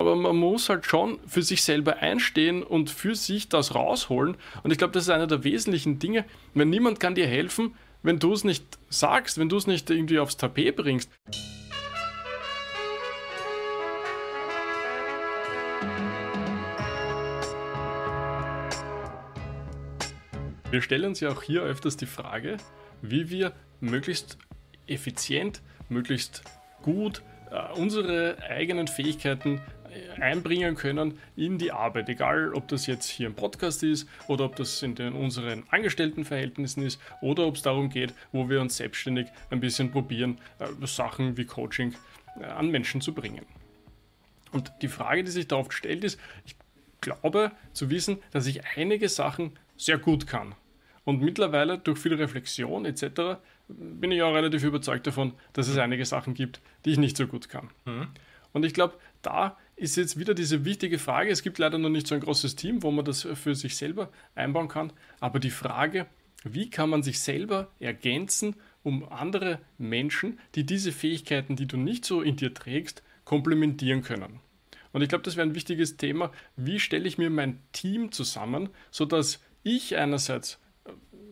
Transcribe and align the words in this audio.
aber 0.00 0.16
man 0.16 0.34
muss 0.34 0.70
halt 0.70 0.86
schon 0.86 1.18
für 1.26 1.42
sich 1.42 1.62
selber 1.62 1.98
einstehen 1.98 2.62
und 2.62 2.88
für 2.88 3.14
sich 3.14 3.50
das 3.50 3.74
rausholen. 3.74 4.38
Und 4.62 4.70
ich 4.70 4.78
glaube, 4.78 4.94
das 4.94 5.02
ist 5.02 5.10
einer 5.10 5.26
der 5.26 5.44
wesentlichen 5.44 5.98
Dinge. 5.98 6.24
Wenn 6.54 6.70
niemand 6.70 7.00
kann 7.00 7.14
dir 7.14 7.26
helfen, 7.26 7.74
wenn 8.02 8.18
du 8.18 8.32
es 8.32 8.42
nicht 8.42 8.78
sagst, 8.88 9.36
wenn 9.36 9.50
du 9.50 9.58
es 9.58 9.66
nicht 9.66 9.90
irgendwie 9.90 10.18
aufs 10.18 10.38
Tapet 10.38 10.76
bringst. 10.76 11.10
Wir 20.70 20.80
stellen 20.80 21.04
uns 21.04 21.20
ja 21.20 21.28
auch 21.28 21.42
hier 21.42 21.60
öfters 21.60 21.98
die 21.98 22.06
Frage, 22.06 22.56
wie 23.02 23.28
wir 23.28 23.52
möglichst 23.80 24.38
effizient, 24.86 25.60
möglichst 25.90 26.42
gut 26.80 27.22
unsere 27.74 28.36
eigenen 28.48 28.88
Fähigkeiten 28.88 29.60
äh, 29.90 30.20
einbringen 30.20 30.76
können 30.76 31.18
in 31.36 31.58
die 31.58 31.72
Arbeit. 31.72 32.08
Egal, 32.08 32.54
ob 32.54 32.68
das 32.68 32.86
jetzt 32.86 33.08
hier 33.08 33.26
im 33.26 33.34
Podcast 33.34 33.82
ist 33.82 34.08
oder 34.28 34.44
ob 34.44 34.56
das 34.56 34.82
in 34.82 34.94
den, 34.94 35.14
unseren 35.14 35.64
Angestelltenverhältnissen 35.70 36.84
ist 36.84 37.00
oder 37.20 37.46
ob 37.46 37.56
es 37.56 37.62
darum 37.62 37.90
geht, 37.90 38.14
wo 38.32 38.48
wir 38.48 38.60
uns 38.60 38.76
selbstständig 38.76 39.28
ein 39.50 39.60
bisschen 39.60 39.90
probieren, 39.90 40.38
äh, 40.58 40.86
Sachen 40.86 41.36
wie 41.36 41.44
Coaching 41.44 41.94
äh, 42.40 42.44
an 42.44 42.70
Menschen 42.70 43.00
zu 43.00 43.14
bringen. 43.14 43.46
Und 44.52 44.72
die 44.82 44.88
Frage, 44.88 45.24
die 45.24 45.30
sich 45.30 45.48
da 45.48 45.56
oft 45.56 45.72
stellt, 45.72 46.04
ist, 46.04 46.18
ich 46.44 46.56
glaube 47.00 47.52
zu 47.72 47.90
wissen, 47.90 48.18
dass 48.30 48.46
ich 48.46 48.66
einige 48.76 49.08
Sachen 49.08 49.52
sehr 49.76 49.98
gut 49.98 50.26
kann. 50.26 50.54
Und 51.10 51.22
mittlerweile 51.22 51.76
durch 51.76 51.98
viel 51.98 52.14
Reflexion 52.14 52.84
etc. 52.84 53.40
bin 53.66 54.12
ich 54.12 54.22
auch 54.22 54.32
relativ 54.32 54.62
überzeugt 54.62 55.08
davon, 55.08 55.32
dass 55.54 55.66
es 55.66 55.76
einige 55.76 56.04
Sachen 56.04 56.34
gibt, 56.34 56.60
die 56.84 56.92
ich 56.92 56.98
nicht 56.98 57.16
so 57.16 57.26
gut 57.26 57.48
kann. 57.48 57.68
Mhm. 57.84 58.06
Und 58.52 58.64
ich 58.64 58.74
glaube, 58.74 58.94
da 59.20 59.58
ist 59.74 59.96
jetzt 59.96 60.20
wieder 60.20 60.34
diese 60.34 60.64
wichtige 60.64 61.00
Frage. 61.00 61.32
Es 61.32 61.42
gibt 61.42 61.58
leider 61.58 61.78
noch 61.78 61.88
nicht 61.88 62.06
so 62.06 62.14
ein 62.14 62.20
großes 62.20 62.54
Team, 62.54 62.84
wo 62.84 62.92
man 62.92 63.04
das 63.04 63.22
für 63.22 63.56
sich 63.56 63.74
selber 63.74 64.12
einbauen 64.36 64.68
kann. 64.68 64.92
Aber 65.18 65.40
die 65.40 65.50
Frage, 65.50 66.06
wie 66.44 66.70
kann 66.70 66.88
man 66.88 67.02
sich 67.02 67.18
selber 67.18 67.72
ergänzen, 67.80 68.54
um 68.84 69.02
andere 69.08 69.58
Menschen, 69.78 70.38
die 70.54 70.64
diese 70.64 70.92
Fähigkeiten, 70.92 71.56
die 71.56 71.66
du 71.66 71.76
nicht 71.76 72.04
so 72.04 72.22
in 72.22 72.36
dir 72.36 72.54
trägst, 72.54 73.02
komplementieren 73.24 74.02
können? 74.02 74.38
Und 74.92 75.02
ich 75.02 75.08
glaube, 75.08 75.24
das 75.24 75.36
wäre 75.36 75.48
ein 75.48 75.56
wichtiges 75.56 75.96
Thema. 75.96 76.30
Wie 76.54 76.78
stelle 76.78 77.08
ich 77.08 77.18
mir 77.18 77.30
mein 77.30 77.58
Team 77.72 78.12
zusammen, 78.12 78.68
sodass 78.92 79.42
ich 79.64 79.96
einerseits 79.96 80.60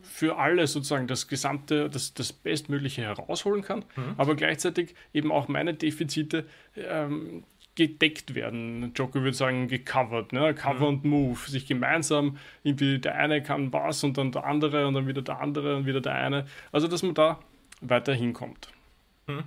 für 0.01 0.37
alle 0.37 0.67
sozusagen 0.67 1.07
das 1.07 1.27
gesamte, 1.27 1.89
das, 1.89 2.13
das 2.13 2.33
Bestmögliche 2.33 3.01
herausholen 3.01 3.61
kann, 3.61 3.85
mhm. 3.95 4.15
aber 4.17 4.35
gleichzeitig 4.35 4.95
eben 5.13 5.31
auch 5.31 5.47
meine 5.47 5.73
Defizite 5.73 6.45
ähm, 6.75 7.43
gedeckt 7.75 8.35
werden. 8.35 8.91
Joker 8.93 9.21
würde 9.21 9.37
sagen, 9.37 9.67
gecovert, 9.67 10.33
ne? 10.33 10.53
Cover 10.53 10.91
mhm. 10.91 10.97
und 10.97 11.05
Move, 11.05 11.39
sich 11.49 11.65
gemeinsam 11.65 12.37
irgendwie 12.63 12.99
der 12.99 13.15
eine 13.15 13.41
kann 13.41 13.71
was 13.71 14.03
und 14.03 14.17
dann 14.17 14.31
der 14.31 14.45
andere 14.45 14.85
und 14.85 14.95
dann 14.95 15.07
wieder 15.07 15.21
der 15.21 15.39
andere 15.39 15.77
und 15.77 15.85
wieder 15.85 16.01
der 16.01 16.15
eine. 16.15 16.45
Also, 16.71 16.87
dass 16.87 17.03
man 17.03 17.13
da 17.13 17.39
weiter 17.81 18.13
hinkommt. 18.13 18.69
Mhm. 19.27 19.43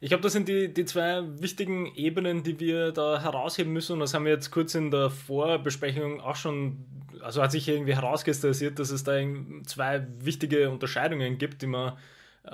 Ich 0.00 0.08
glaube, 0.08 0.22
das 0.22 0.32
sind 0.32 0.48
die, 0.48 0.72
die 0.72 0.84
zwei 0.84 1.22
wichtigen 1.40 1.94
Ebenen, 1.94 2.42
die 2.42 2.60
wir 2.60 2.92
da 2.92 3.20
herausheben 3.20 3.72
müssen. 3.72 3.94
Und 3.94 4.00
das 4.00 4.14
haben 4.14 4.24
wir 4.24 4.32
jetzt 4.32 4.50
kurz 4.50 4.74
in 4.74 4.90
der 4.90 5.10
Vorbesprechung 5.10 6.20
auch 6.20 6.36
schon, 6.36 6.84
also 7.22 7.42
hat 7.42 7.52
sich 7.52 7.68
irgendwie 7.68 7.94
herauskristallisiert, 7.94 8.78
dass 8.78 8.90
es 8.90 9.04
da 9.04 9.18
zwei 9.64 10.06
wichtige 10.20 10.70
Unterscheidungen 10.70 11.38
gibt, 11.38 11.62
die 11.62 11.66
man 11.66 11.96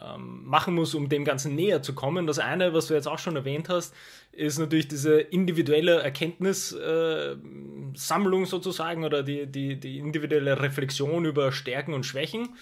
ähm, 0.01 0.45
machen 0.45 0.75
muss, 0.75 0.95
um 0.95 1.09
dem 1.09 1.25
Ganzen 1.25 1.55
näher 1.55 1.83
zu 1.83 1.95
kommen. 1.95 2.27
Das 2.27 2.39
eine, 2.39 2.73
was 2.73 2.87
du 2.87 2.95
jetzt 2.95 3.09
auch 3.09 3.19
schon 3.19 3.37
erwähnt 3.37 3.69
hast, 3.69 3.95
ist 4.33 4.59
natürlich 4.59 4.89
diese 4.89 5.21
individuelle 5.21 6.01
Erkenntnissammlung 6.01 8.43
äh, 8.45 8.47
sozusagen 8.47 9.05
oder 9.05 9.23
die, 9.23 9.47
die, 9.47 9.79
die 9.79 9.99
individuelle 9.99 10.61
Reflexion 10.61 11.27
über 11.27 11.53
Stärken 11.53 11.93
und 11.93 12.07
Schwächen. 12.07 12.57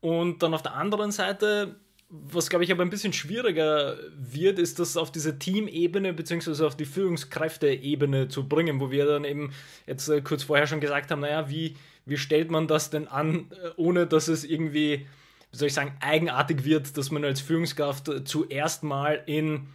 Und 0.00 0.42
dann 0.42 0.54
auf 0.54 0.62
der 0.62 0.74
anderen 0.74 1.12
Seite 1.12 1.76
was, 2.10 2.50
glaube 2.50 2.64
ich, 2.64 2.72
aber 2.72 2.82
ein 2.82 2.90
bisschen 2.90 3.12
schwieriger 3.12 3.96
wird, 4.16 4.58
ist 4.58 4.80
das 4.80 4.96
auf 4.96 5.12
diese 5.12 5.38
Teamebene 5.38 6.12
bzw. 6.12 6.64
auf 6.64 6.76
die 6.76 6.84
Führungskräfteebene 6.84 8.26
zu 8.28 8.48
bringen, 8.48 8.80
wo 8.80 8.90
wir 8.90 9.06
dann 9.06 9.24
eben 9.24 9.52
jetzt 9.86 10.08
äh, 10.08 10.20
kurz 10.20 10.42
vorher 10.42 10.66
schon 10.66 10.80
gesagt 10.80 11.12
haben, 11.12 11.20
naja, 11.20 11.48
wie, 11.48 11.76
wie 12.06 12.16
stellt 12.16 12.50
man 12.50 12.66
das 12.66 12.90
denn 12.90 13.06
an, 13.06 13.46
äh, 13.52 13.70
ohne 13.76 14.08
dass 14.08 14.26
es 14.26 14.44
irgendwie, 14.44 15.06
wie 15.52 15.56
soll 15.56 15.68
ich 15.68 15.74
sagen, 15.74 15.96
eigenartig 16.00 16.64
wird, 16.64 16.96
dass 16.96 17.12
man 17.12 17.24
als 17.24 17.40
Führungskraft 17.40 18.08
äh, 18.08 18.24
zuerst 18.24 18.82
mal 18.82 19.22
in 19.26 19.68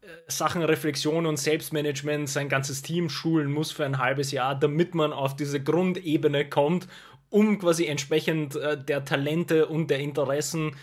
äh, 0.00 0.06
Sachen 0.26 0.64
Reflexion 0.64 1.24
und 1.24 1.36
Selbstmanagement 1.36 2.28
sein 2.28 2.48
ganzes 2.48 2.82
Team 2.82 3.08
schulen 3.08 3.52
muss 3.52 3.70
für 3.70 3.84
ein 3.84 3.98
halbes 3.98 4.32
Jahr, 4.32 4.58
damit 4.58 4.96
man 4.96 5.12
auf 5.12 5.36
diese 5.36 5.62
Grundebene 5.62 6.48
kommt, 6.48 6.88
um 7.30 7.60
quasi 7.60 7.86
entsprechend 7.86 8.56
äh, 8.56 8.76
der 8.76 9.04
Talente 9.04 9.66
und 9.66 9.88
der 9.88 10.00
Interessen 10.00 10.74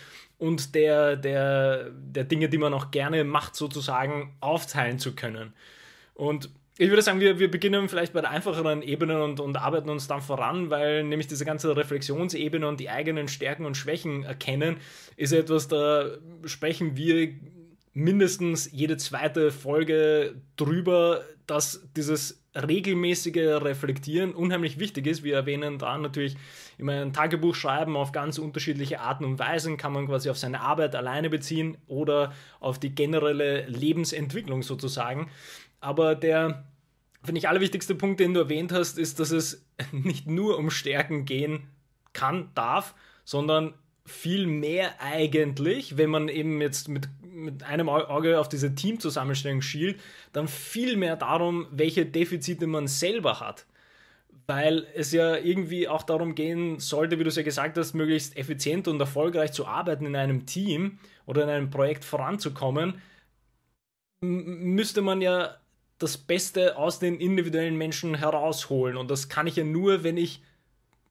und 0.44 0.74
der, 0.74 1.16
der, 1.16 1.90
der 1.90 2.24
Dinge, 2.24 2.50
die 2.50 2.58
man 2.58 2.74
auch 2.74 2.90
gerne 2.90 3.24
macht, 3.24 3.56
sozusagen 3.56 4.36
aufteilen 4.40 4.98
zu 4.98 5.14
können. 5.14 5.54
Und 6.12 6.50
ich 6.76 6.90
würde 6.90 7.00
sagen, 7.00 7.20
wir, 7.20 7.38
wir 7.38 7.50
beginnen 7.50 7.88
vielleicht 7.88 8.12
bei 8.12 8.20
der 8.20 8.30
einfacheren 8.30 8.82
Ebene 8.82 9.22
und, 9.24 9.40
und 9.40 9.56
arbeiten 9.56 9.88
uns 9.88 10.06
dann 10.06 10.20
voran, 10.20 10.68
weil 10.68 11.04
nämlich 11.04 11.28
diese 11.28 11.46
ganze 11.46 11.74
Reflexionsebene 11.74 12.68
und 12.68 12.78
die 12.78 12.90
eigenen 12.90 13.28
Stärken 13.28 13.64
und 13.64 13.76
Schwächen 13.76 14.24
erkennen, 14.24 14.76
ist 15.16 15.32
etwas, 15.32 15.68
da 15.68 16.10
sprechen 16.44 16.96
wir 16.96 17.32
mindestens 17.94 18.70
jede 18.70 18.98
zweite 18.98 19.50
Folge 19.50 20.34
drüber, 20.56 21.24
dass 21.46 21.88
dieses 21.96 22.43
regelmäßige 22.54 23.62
Reflektieren 23.62 24.34
unheimlich 24.34 24.78
wichtig 24.78 25.06
ist. 25.06 25.24
Wir 25.24 25.34
erwähnen 25.34 25.78
da 25.78 25.98
natürlich 25.98 26.36
immer 26.78 26.92
ein 26.92 27.12
Tagebuch 27.12 27.54
schreiben 27.54 27.96
auf 27.96 28.12
ganz 28.12 28.38
unterschiedliche 28.38 29.00
Arten 29.00 29.24
und 29.24 29.38
Weisen, 29.38 29.76
kann 29.76 29.92
man 29.92 30.06
quasi 30.06 30.30
auf 30.30 30.38
seine 30.38 30.60
Arbeit 30.60 30.94
alleine 30.94 31.30
beziehen 31.30 31.76
oder 31.86 32.32
auf 32.60 32.78
die 32.78 32.94
generelle 32.94 33.66
Lebensentwicklung 33.66 34.62
sozusagen. 34.62 35.30
Aber 35.80 36.14
der, 36.14 36.64
finde 37.22 37.38
ich, 37.38 37.48
allerwichtigste 37.48 37.94
Punkt, 37.94 38.20
den 38.20 38.34
du 38.34 38.40
erwähnt 38.40 38.72
hast, 38.72 38.98
ist, 38.98 39.20
dass 39.20 39.30
es 39.30 39.66
nicht 39.92 40.26
nur 40.26 40.58
um 40.58 40.70
Stärken 40.70 41.24
gehen 41.24 41.68
kann, 42.12 42.50
darf, 42.54 42.94
sondern 43.24 43.74
viel 44.06 44.46
mehr 44.46 45.00
eigentlich, 45.00 45.96
wenn 45.96 46.10
man 46.10 46.28
eben 46.28 46.60
jetzt 46.60 46.88
mit, 46.88 47.08
mit 47.22 47.62
einem 47.62 47.88
Auge 47.88 48.38
auf 48.38 48.48
diese 48.48 48.74
Teamzusammenstellung 48.74 49.62
schielt, 49.62 50.00
dann 50.32 50.46
viel 50.46 50.96
mehr 50.96 51.16
darum, 51.16 51.66
welche 51.70 52.04
Defizite 52.04 52.66
man 52.66 52.86
selber 52.86 53.40
hat. 53.40 53.66
Weil 54.46 54.86
es 54.94 55.12
ja 55.12 55.36
irgendwie 55.36 55.88
auch 55.88 56.02
darum 56.02 56.34
gehen 56.34 56.78
sollte, 56.78 57.18
wie 57.18 57.24
du 57.24 57.30
es 57.30 57.36
ja 57.36 57.42
gesagt 57.42 57.78
hast, 57.78 57.94
möglichst 57.94 58.36
effizient 58.36 58.88
und 58.88 59.00
erfolgreich 59.00 59.52
zu 59.52 59.66
arbeiten 59.66 60.04
in 60.04 60.16
einem 60.16 60.44
Team 60.44 60.98
oder 61.24 61.44
in 61.44 61.48
einem 61.48 61.70
Projekt 61.70 62.04
voranzukommen, 62.04 63.00
müsste 64.20 65.00
man 65.00 65.22
ja 65.22 65.56
das 65.98 66.18
Beste 66.18 66.76
aus 66.76 66.98
den 66.98 67.18
individuellen 67.18 67.76
Menschen 67.76 68.14
herausholen. 68.16 68.98
Und 68.98 69.10
das 69.10 69.30
kann 69.30 69.46
ich 69.46 69.56
ja 69.56 69.64
nur, 69.64 70.04
wenn 70.04 70.18
ich 70.18 70.42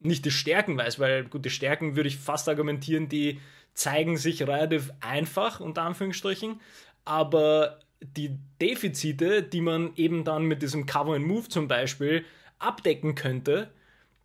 nicht 0.06 0.26
die 0.26 0.32
Stärken 0.32 0.78
weiß, 0.78 1.00
weil 1.00 1.26
gute 1.26 1.50
Stärken 1.50 1.96
würde 1.96 2.10
ich 2.10 2.18
fast 2.18 2.50
argumentieren, 2.50 3.10
die 3.10 3.40
zeigen 3.74 4.18
sich 4.18 4.42
relativ 4.44 4.92
einfach, 5.00 5.60
unter 5.60 5.84
Anführungsstrichen, 5.84 6.62
aber 7.06 7.80
die 8.02 8.38
Defizite, 8.62 9.44
die 9.44 9.62
man 9.62 9.92
eben 9.96 10.24
dann 10.24 10.46
mit 10.46 10.62
diesem 10.62 10.86
Cover 10.86 11.16
and 11.16 11.26
Move 11.26 11.48
zum 11.48 11.68
Beispiel 11.68 12.26
abdecken 12.60 13.16
könnte, 13.16 13.72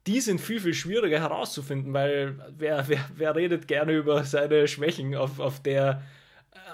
die 0.07 0.21
sind 0.21 0.41
viel, 0.41 0.61
viel 0.61 0.75
schwieriger 0.75 1.21
herauszufinden, 1.21 1.93
weil 1.93 2.39
wer, 2.57 2.89
wer, 2.89 3.05
wer 3.15 3.37
redet 3.37 3.69
gerne 3.69 3.93
über 3.93 4.25
seine 4.25 4.67
Schwächen 4.67 5.15
auf, 5.15 5.39
auf 5.39 5.63
der, 5.63 6.03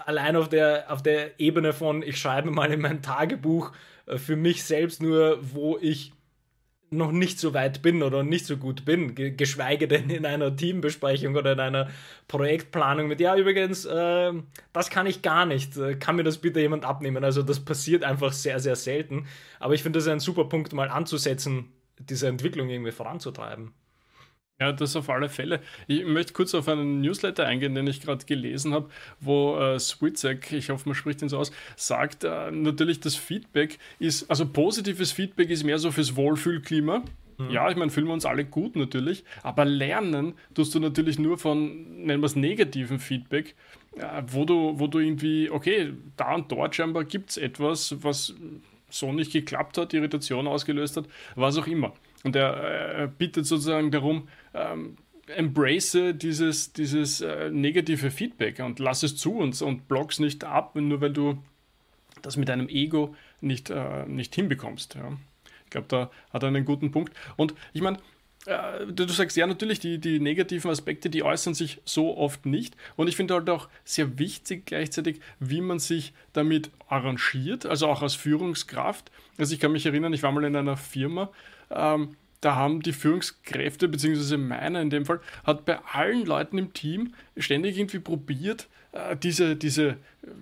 allein 0.06 0.36
auf 0.36 0.48
der, 0.48 0.90
auf 0.90 1.02
der 1.02 1.38
Ebene 1.40 1.72
von, 1.72 2.02
ich 2.02 2.16
schreibe 2.18 2.50
mal 2.50 2.72
in 2.72 2.80
mein 2.80 3.02
Tagebuch 3.02 3.72
äh, 4.06 4.18
für 4.18 4.36
mich 4.36 4.64
selbst 4.64 5.02
nur, 5.02 5.38
wo 5.42 5.78
ich 5.78 6.12
noch 6.90 7.12
nicht 7.12 7.38
so 7.38 7.54
weit 7.54 7.82
bin 7.82 8.02
oder 8.02 8.22
nicht 8.22 8.46
so 8.46 8.56
gut 8.56 8.84
bin, 8.84 9.14
geschweige 9.14 9.88
denn 9.88 10.10
in 10.10 10.26
einer 10.26 10.54
Teambesprechung 10.54 11.34
oder 11.36 11.52
in 11.52 11.60
einer 11.60 11.88
Projektplanung 12.28 13.08
mit, 13.08 13.20
ja, 13.20 13.36
übrigens, 13.36 13.84
äh, 13.84 14.32
das 14.72 14.90
kann 14.90 15.06
ich 15.06 15.22
gar 15.22 15.46
nicht, 15.46 15.76
äh, 15.76 15.96
kann 15.96 16.16
mir 16.16 16.22
das 16.22 16.38
bitte 16.38 16.60
jemand 16.60 16.84
abnehmen? 16.84 17.24
Also 17.24 17.42
das 17.42 17.60
passiert 17.60 18.04
einfach 18.04 18.32
sehr, 18.32 18.60
sehr 18.60 18.76
selten. 18.76 19.26
Aber 19.58 19.74
ich 19.74 19.82
finde, 19.82 19.98
das 19.98 20.06
ist 20.06 20.12
ein 20.12 20.20
super 20.20 20.44
Punkt, 20.44 20.72
mal 20.72 20.88
anzusetzen, 20.88 21.72
diese 21.98 22.28
Entwicklung 22.28 22.68
irgendwie 22.68 22.92
voranzutreiben. 22.92 23.72
Ja, 24.60 24.70
das 24.70 24.94
auf 24.94 25.10
alle 25.10 25.28
Fälle. 25.28 25.60
Ich 25.88 26.04
möchte 26.04 26.32
kurz 26.32 26.54
auf 26.54 26.68
einen 26.68 27.00
Newsletter 27.00 27.44
eingehen, 27.44 27.74
den 27.74 27.88
ich 27.88 28.00
gerade 28.00 28.24
gelesen 28.24 28.72
habe, 28.72 28.88
wo 29.18 29.58
äh, 29.58 29.80
Switzek, 29.80 30.52
ich 30.52 30.70
hoffe, 30.70 30.88
man 30.88 30.94
spricht 30.94 31.22
ihn 31.22 31.28
so 31.28 31.38
aus, 31.38 31.50
sagt, 31.76 32.22
äh, 32.22 32.52
natürlich 32.52 33.00
das 33.00 33.16
Feedback 33.16 33.78
ist, 33.98 34.30
also 34.30 34.46
positives 34.46 35.10
Feedback 35.10 35.50
ist 35.50 35.64
mehr 35.64 35.78
so 35.78 35.90
fürs 35.90 36.14
Wohlfühlklima. 36.14 37.02
Mhm. 37.38 37.50
Ja, 37.50 37.68
ich 37.68 37.76
meine, 37.76 37.90
fühlen 37.90 38.06
wir 38.06 38.12
uns 38.12 38.26
alle 38.26 38.44
gut 38.44 38.76
natürlich, 38.76 39.24
aber 39.42 39.64
lernen 39.64 40.34
tust 40.54 40.72
du 40.72 40.78
natürlich 40.78 41.18
nur 41.18 41.36
von, 41.36 42.04
nennen 42.04 42.22
wir 42.22 42.26
es 42.26 42.36
negativen 42.36 43.00
Feedback, 43.00 43.56
äh, 43.96 44.22
wo, 44.28 44.44
du, 44.44 44.78
wo 44.78 44.86
du 44.86 45.00
irgendwie, 45.00 45.50
okay, 45.50 45.94
da 46.16 46.32
und 46.36 46.52
dort 46.52 46.76
scheinbar 46.76 47.02
gibt 47.02 47.30
es 47.30 47.38
etwas, 47.38 47.96
was 48.04 48.34
so 48.88 49.12
nicht 49.12 49.32
geklappt 49.32 49.78
hat, 49.78 49.92
Irritation 49.94 50.46
ausgelöst 50.46 50.96
hat, 50.96 51.06
was 51.34 51.58
auch 51.58 51.66
immer. 51.66 51.92
Und 52.24 52.34
er 52.34 53.02
äh, 53.02 53.08
bittet 53.08 53.46
sozusagen 53.46 53.90
darum, 53.90 54.28
ähm, 54.54 54.96
embrace 55.28 56.14
dieses, 56.14 56.72
dieses 56.72 57.20
äh, 57.20 57.50
negative 57.50 58.10
Feedback 58.10 58.58
und 58.60 58.78
lass 58.78 59.02
es 59.02 59.16
zu 59.16 59.36
und, 59.36 59.60
und 59.62 59.88
block's 59.88 60.18
nicht 60.18 60.44
ab, 60.44 60.74
nur 60.74 61.00
weil 61.00 61.12
du 61.12 61.38
das 62.22 62.36
mit 62.36 62.48
deinem 62.48 62.68
Ego 62.68 63.14
nicht, 63.40 63.70
äh, 63.70 64.06
nicht 64.06 64.34
hinbekommst. 64.34 64.94
Ja. 64.96 65.16
Ich 65.64 65.70
glaube, 65.70 65.86
da 65.88 66.10
hat 66.32 66.42
er 66.42 66.48
einen 66.48 66.64
guten 66.64 66.90
Punkt. 66.90 67.14
Und 67.36 67.54
ich 67.72 67.82
meine, 67.82 67.98
äh, 68.46 68.86
du 68.86 69.06
sagst 69.08 69.36
ja 69.36 69.46
natürlich, 69.46 69.80
die, 69.80 69.98
die 69.98 70.20
negativen 70.20 70.70
Aspekte, 70.70 71.10
die 71.10 71.22
äußern 71.22 71.54
sich 71.54 71.80
so 71.84 72.16
oft 72.16 72.46
nicht. 72.46 72.76
Und 72.96 73.08
ich 73.08 73.16
finde 73.16 73.34
halt 73.34 73.48
auch 73.50 73.68
sehr 73.84 74.18
wichtig 74.18 74.66
gleichzeitig, 74.66 75.20
wie 75.40 75.60
man 75.60 75.78
sich 75.78 76.12
damit 76.32 76.70
arrangiert, 76.86 77.66
also 77.66 77.88
auch 77.88 78.02
als 78.02 78.14
Führungskraft. 78.14 79.10
Also 79.38 79.54
ich 79.54 79.60
kann 79.60 79.72
mich 79.72 79.86
erinnern, 79.86 80.12
ich 80.12 80.22
war 80.22 80.32
mal 80.32 80.44
in 80.44 80.56
einer 80.56 80.76
Firma, 80.76 81.30
ähm, 81.74 82.16
da 82.40 82.56
haben 82.56 82.82
die 82.82 82.92
Führungskräfte, 82.92 83.88
beziehungsweise 83.88 84.36
meiner 84.36 84.80
in 84.82 84.90
dem 84.90 85.06
Fall, 85.06 85.20
hat 85.44 85.64
bei 85.64 85.78
allen 85.92 86.26
Leuten 86.26 86.58
im 86.58 86.72
Team 86.74 87.14
ständig 87.36 87.78
irgendwie 87.78 88.00
probiert, 88.00 88.68
äh, 88.92 89.16
diese, 89.16 89.56
diese, 89.56 89.88
äh, 89.88 89.96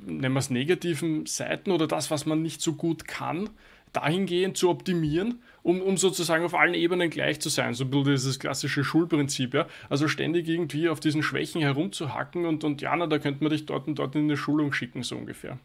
nennen 0.07 0.35
wir 0.35 0.41
es 0.41 0.51
negativen 0.51 1.27
Seiten 1.27 1.71
oder 1.71 1.87
das, 1.87 2.11
was 2.11 2.27
man 2.27 2.43
nicht 2.43 2.61
so 2.61 2.75
gut 2.75 3.07
kann, 3.07 3.51
dahingehend 3.93 4.57
zu 4.57 4.69
optimieren, 4.71 5.43
um, 5.63 5.81
um 5.81 5.97
sozusagen 5.97 6.45
auf 6.45 6.55
allen 6.55 6.75
Ebenen 6.75 7.11
gleich 7.11 7.41
zu 7.41 7.51
sein. 7.51 7.75
So 7.75 7.85
ein 7.85 7.91
bisschen 7.91 8.05
dieses 8.07 8.39
klassische 8.39 8.85
Schulprinzip, 8.85 9.55
ja. 9.55 9.67
Also 9.89 10.09
ständig 10.09 10.49
irgendwie 10.49 10.89
auf 10.89 10.99
diesen 10.99 11.23
Schwächen 11.23 11.61
herumzuhacken 11.61 12.47
und, 12.47 12.65
und 12.65 12.83
ja, 12.83 12.97
na, 12.97 13.07
da 13.07 13.19
könnte 13.19 13.45
man 13.45 13.53
dich 13.53 13.67
dort 13.67 13.87
und 13.87 13.99
dort 13.99 14.15
in 14.17 14.25
eine 14.25 14.37
Schulung 14.37 14.73
schicken, 14.73 15.03
so 15.03 15.17
ungefähr. 15.17 15.59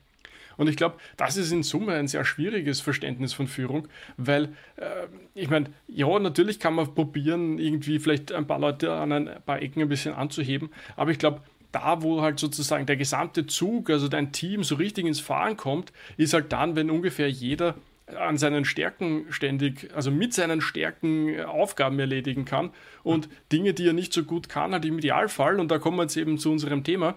Und 0.57 0.67
ich 0.67 0.75
glaube, 0.75 0.97
das 1.15 1.37
ist 1.37 1.51
in 1.51 1.63
Summe 1.63 1.93
ein 1.93 2.07
sehr 2.07 2.25
schwieriges 2.25 2.81
Verständnis 2.81 3.33
von 3.33 3.47
Führung, 3.47 3.87
weil 4.17 4.45
äh, 4.75 5.07
ich 5.33 5.49
meine, 5.49 5.69
ja, 5.87 6.19
natürlich 6.19 6.59
kann 6.59 6.73
man 6.73 6.93
probieren, 6.93 7.59
irgendwie 7.59 7.99
vielleicht 7.99 8.31
ein 8.31 8.47
paar 8.47 8.59
Leute 8.59 8.93
an 8.93 9.11
ein 9.11 9.29
paar 9.45 9.61
Ecken 9.61 9.81
ein 9.81 9.89
bisschen 9.89 10.13
anzuheben, 10.13 10.69
aber 10.95 11.11
ich 11.11 11.19
glaube, 11.19 11.41
da, 11.71 12.01
wo 12.01 12.21
halt 12.21 12.39
sozusagen 12.39 12.85
der 12.85 12.97
gesamte 12.97 13.45
Zug, 13.45 13.89
also 13.89 14.07
dein 14.07 14.31
Team 14.31 14.63
so 14.63 14.75
richtig 14.75 15.05
ins 15.05 15.19
Fahren 15.19 15.57
kommt, 15.57 15.91
ist 16.15 16.33
halt 16.33 16.51
dann, 16.51 16.75
wenn 16.75 16.89
ungefähr 16.89 17.29
jeder 17.29 17.75
an 18.15 18.37
seinen 18.37 18.63
Stärken 18.63 19.25
ständig, 19.29 19.89
also 19.93 20.11
mit 20.11 20.33
seinen 20.33 20.61
Stärken 20.61 21.29
äh, 21.29 21.43
Aufgaben 21.43 21.99
erledigen 21.99 22.45
kann 22.45 22.71
und 23.03 23.27
Dinge, 23.51 23.73
die 23.73 23.87
er 23.87 23.93
nicht 23.93 24.13
so 24.13 24.23
gut 24.23 24.47
kann, 24.47 24.71
halt 24.71 24.85
im 24.85 24.97
Idealfall, 24.97 25.59
und 25.59 25.69
da 25.69 25.77
kommen 25.77 25.97
wir 25.97 26.03
jetzt 26.03 26.15
eben 26.15 26.37
zu 26.37 26.51
unserem 26.51 26.83
Thema, 26.83 27.15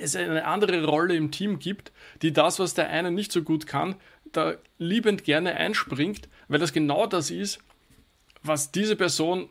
es 0.00 0.16
eine 0.16 0.44
andere 0.44 0.84
Rolle 0.84 1.14
im 1.14 1.30
Team 1.30 1.58
gibt, 1.58 1.92
die 2.22 2.32
das, 2.32 2.58
was 2.58 2.74
der 2.74 2.88
eine 2.88 3.10
nicht 3.10 3.32
so 3.32 3.42
gut 3.42 3.66
kann, 3.66 3.96
da 4.32 4.54
liebend 4.78 5.24
gerne 5.24 5.56
einspringt, 5.56 6.28
weil 6.48 6.58
das 6.58 6.72
genau 6.72 7.06
das 7.06 7.30
ist, 7.30 7.58
was 8.42 8.72
diese 8.72 8.96
Person 8.96 9.48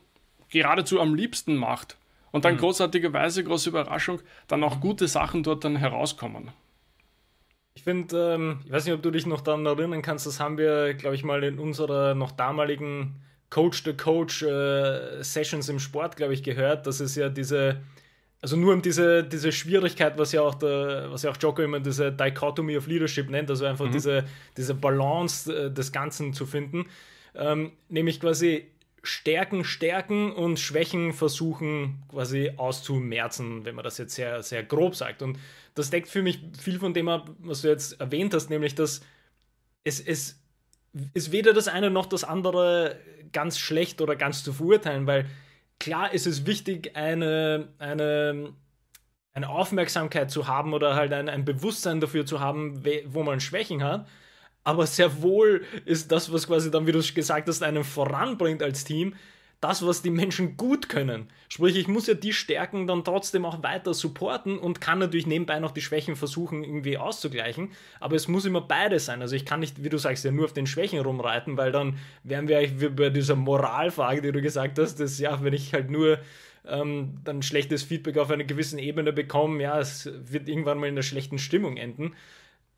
geradezu 0.48 1.00
am 1.00 1.14
liebsten 1.14 1.56
macht. 1.56 1.96
Und 2.32 2.44
dann 2.44 2.54
mhm. 2.54 2.58
großartigerweise, 2.58 3.44
große 3.44 3.70
Überraschung, 3.70 4.20
dann 4.46 4.62
auch 4.62 4.80
gute 4.80 5.08
Sachen 5.08 5.42
dort 5.42 5.64
dann 5.64 5.76
herauskommen. 5.76 6.50
Ich 7.74 7.84
finde, 7.84 8.34
ähm, 8.34 8.60
ich 8.64 8.72
weiß 8.72 8.84
nicht, 8.84 8.94
ob 8.94 9.02
du 9.02 9.10
dich 9.10 9.26
noch 9.26 9.40
daran 9.40 9.66
erinnern 9.66 10.02
kannst, 10.02 10.26
das 10.26 10.38
haben 10.40 10.58
wir, 10.58 10.92
glaube 10.94 11.16
ich, 11.16 11.24
mal 11.24 11.42
in 11.44 11.58
unserer 11.58 12.14
noch 12.14 12.32
damaligen 12.32 13.16
Coach-to-Coach-Sessions 13.50 15.68
äh, 15.68 15.72
im 15.72 15.78
Sport, 15.78 16.16
glaube 16.16 16.34
ich, 16.34 16.42
gehört, 16.42 16.86
dass 16.86 17.00
es 17.00 17.14
ja 17.16 17.28
diese, 17.28 17.82
also 18.42 18.56
nur 18.56 18.72
um 18.72 18.82
diese, 18.82 19.22
diese 19.22 19.52
Schwierigkeit, 19.52 20.16
was 20.16 20.32
ja 20.32 20.40
auch 20.40 20.54
der, 20.54 21.08
was 21.10 21.22
ja 21.22 21.30
auch 21.30 21.36
Jocko 21.38 21.62
immer 21.62 21.80
diese 21.80 22.10
Dichotomy 22.10 22.76
of 22.76 22.86
Leadership 22.86 23.28
nennt, 23.28 23.50
also 23.50 23.66
einfach 23.66 23.86
mhm. 23.86 23.92
diese, 23.92 24.24
diese 24.56 24.74
Balance 24.74 25.66
äh, 25.66 25.70
des 25.70 25.92
Ganzen 25.92 26.32
zu 26.32 26.46
finden, 26.46 26.86
ähm, 27.34 27.72
nämlich 27.88 28.20
quasi 28.20 28.66
Stärken 29.02 29.64
stärken 29.64 30.32
und 30.32 30.58
Schwächen 30.58 31.12
versuchen 31.12 32.02
quasi 32.10 32.52
auszumerzen, 32.56 33.64
wenn 33.64 33.74
man 33.74 33.84
das 33.84 33.96
jetzt 33.96 34.14
sehr, 34.14 34.42
sehr 34.42 34.62
grob 34.62 34.94
sagt. 34.94 35.22
Und 35.22 35.38
das 35.74 35.88
deckt 35.88 36.08
für 36.08 36.22
mich 36.22 36.40
viel 36.58 36.78
von 36.78 36.92
dem 36.92 37.08
ab, 37.08 37.30
was 37.38 37.62
du 37.62 37.68
jetzt 37.68 37.98
erwähnt 38.00 38.34
hast, 38.34 38.50
nämlich 38.50 38.74
dass 38.74 39.00
es, 39.84 40.00
es 40.00 40.42
ist 41.14 41.32
weder 41.32 41.54
das 41.54 41.68
eine 41.68 41.90
noch 41.90 42.06
das 42.06 42.24
andere 42.24 42.98
ganz 43.32 43.58
schlecht 43.58 44.00
oder 44.02 44.16
ganz 44.16 44.44
zu 44.44 44.52
verurteilen, 44.52 45.06
weil 45.06 45.26
klar 45.80 46.14
ist 46.14 46.26
es 46.26 46.46
wichtig, 46.46 46.94
eine, 46.94 47.68
eine, 47.78 48.54
eine 49.32 49.48
Aufmerksamkeit 49.48 50.30
zu 50.30 50.46
haben 50.46 50.72
oder 50.72 50.94
halt 50.94 51.12
ein, 51.12 51.28
ein 51.28 51.44
Bewusstsein 51.44 52.00
dafür 52.00 52.24
zu 52.24 52.38
haben, 52.38 52.84
wo 53.06 53.24
man 53.24 53.40
Schwächen 53.40 53.82
hat. 53.82 54.06
Aber 54.62 54.86
sehr 54.86 55.22
wohl 55.22 55.64
ist 55.86 56.12
das, 56.12 56.32
was 56.32 56.46
quasi 56.46 56.70
dann, 56.70 56.86
wie 56.86 56.92
du 56.92 57.02
gesagt 57.02 57.48
hast, 57.48 57.62
einen 57.62 57.82
voranbringt 57.82 58.62
als 58.62 58.84
Team, 58.84 59.14
das, 59.60 59.84
was 59.86 60.00
die 60.00 60.10
Menschen 60.10 60.56
gut 60.56 60.88
können. 60.88 61.28
Sprich, 61.48 61.76
ich 61.76 61.86
muss 61.86 62.06
ja 62.06 62.14
die 62.14 62.32
Stärken 62.32 62.86
dann 62.86 63.04
trotzdem 63.04 63.44
auch 63.44 63.62
weiter 63.62 63.92
supporten 63.92 64.58
und 64.58 64.80
kann 64.80 64.98
natürlich 64.98 65.26
nebenbei 65.26 65.58
noch 65.60 65.72
die 65.72 65.82
Schwächen 65.82 66.16
versuchen, 66.16 66.64
irgendwie 66.64 66.96
auszugleichen. 66.96 67.72
Aber 68.00 68.16
es 68.16 68.26
muss 68.26 68.46
immer 68.46 68.62
beides 68.62 69.04
sein. 69.04 69.20
Also 69.20 69.36
ich 69.36 69.44
kann 69.44 69.60
nicht, 69.60 69.84
wie 69.84 69.90
du 69.90 69.98
sagst, 69.98 70.24
ja 70.24 70.30
nur 70.30 70.46
auf 70.46 70.54
den 70.54 70.66
Schwächen 70.66 71.00
rumreiten, 71.00 71.58
weil 71.58 71.72
dann 71.72 71.98
wären 72.24 72.48
wir 72.48 72.96
bei 72.96 73.10
dieser 73.10 73.36
Moralfrage, 73.36 74.22
die 74.22 74.32
du 74.32 74.40
gesagt 74.40 74.78
hast, 74.78 74.98
dass 74.98 75.18
ja, 75.18 75.42
wenn 75.44 75.52
ich 75.52 75.74
halt 75.74 75.90
nur 75.90 76.18
ähm, 76.66 77.20
dann 77.24 77.42
schlechtes 77.42 77.82
Feedback 77.82 78.16
auf 78.16 78.30
einer 78.30 78.44
gewissen 78.44 78.78
Ebene 78.78 79.12
bekomme, 79.12 79.62
ja, 79.62 79.78
es 79.78 80.10
wird 80.12 80.48
irgendwann 80.48 80.78
mal 80.78 80.86
in 80.86 80.94
einer 80.94 81.02
schlechten 81.02 81.38
Stimmung 81.38 81.76
enden. 81.76 82.14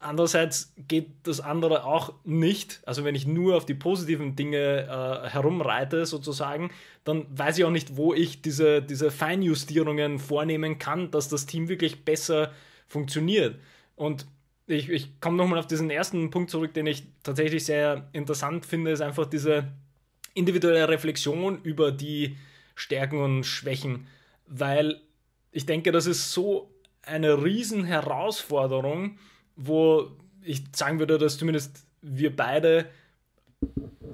Andererseits 0.02 0.72
geht 0.88 1.10
das 1.22 1.40
andere 1.40 1.84
auch 1.84 2.12
nicht. 2.25 2.81
Also 2.87 3.04
wenn 3.04 3.14
ich 3.14 3.26
nur 3.26 3.56
auf 3.56 3.66
die 3.66 3.75
positiven 3.75 4.34
Dinge 4.34 4.58
äh, 4.58 5.28
herumreite 5.28 6.06
sozusagen, 6.06 6.70
dann 7.04 7.26
weiß 7.31 7.58
ich 7.58 7.64
auch 7.64 7.70
nicht, 7.70 7.96
wo 7.96 8.12
ich 8.12 8.43
diese, 8.43 8.82
diese 8.82 9.10
Feinjustierungen 9.10 10.19
vornehmen 10.19 10.78
kann, 10.78 11.10
dass 11.10 11.28
das 11.28 11.46
Team 11.46 11.69
wirklich 11.69 12.04
besser 12.04 12.52
funktioniert. 12.88 13.58
Und 13.94 14.26
ich, 14.66 14.88
ich 14.88 15.20
komme 15.20 15.37
nochmal 15.37 15.58
auf 15.58 15.66
diesen 15.66 15.88
ersten 15.88 16.31
Punkt 16.31 16.50
zurück, 16.50 16.75
den 16.75 16.87
ich 16.87 17.04
tatsächlich 17.22 17.64
sehr 17.64 18.08
interessant 18.12 18.66
finde, 18.66 18.90
ist 18.90 19.02
einfach 19.02 19.26
diese 19.26 19.69
individuelle 20.34 20.88
Reflexion 20.88 21.62
über 21.62 21.93
die 21.93 22.37
Stärken 22.75 23.20
und 23.22 23.44
Schwächen, 23.44 24.06
weil 24.46 25.00
ich 25.52 25.66
denke, 25.66 25.93
das 25.93 26.06
ist 26.06 26.32
so 26.32 26.70
eine 27.02 27.44
Riesenherausforderung, 27.44 29.00
Herausforderung, 29.00 29.19
wo 29.56 30.10
ich 30.43 30.64
sagen 30.75 30.99
würde, 30.99 31.19
dass 31.19 31.38
zumindest 31.38 31.87
wir 32.00 32.34
beide 32.34 32.87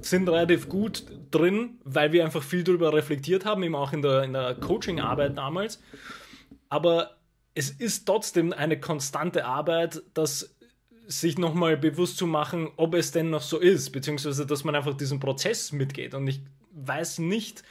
sind 0.00 0.29
relativ 0.29 0.69
gut 0.69 1.04
drin, 1.30 1.78
weil 1.85 2.12
wir 2.12 2.25
einfach 2.25 2.42
viel 2.42 2.62
darüber 2.62 2.92
reflektiert 2.92 3.45
haben, 3.45 3.62
eben 3.62 3.75
auch 3.75 3.92
in 3.92 4.02
der, 4.02 4.23
in 4.23 4.33
der 4.33 4.54
Coaching-Arbeit 4.54 5.37
damals. 5.37 5.83
Aber 6.68 7.16
es 7.54 7.71
ist 7.71 8.07
trotzdem 8.07 8.52
eine 8.52 8.78
konstante 8.78 9.45
Arbeit, 9.45 10.02
das 10.14 10.54
sich 11.07 11.38
nochmal 11.38 11.76
bewusst 11.76 12.18
zu 12.18 12.26
machen, 12.26 12.68
ob 12.76 12.95
es 12.95 13.11
denn 13.11 13.30
noch 13.30 13.42
so 13.42 13.59
ist, 13.59 13.90
beziehungsweise 13.90 14.47
dass 14.47 14.62
man 14.62 14.75
einfach 14.75 14.95
diesen 14.95 15.21
Prozess 15.21 15.73
mitgeht. 15.73 16.14
Und 16.14 16.26
ich 16.28 16.42
weiß 16.73 17.18
nicht, 17.18 17.62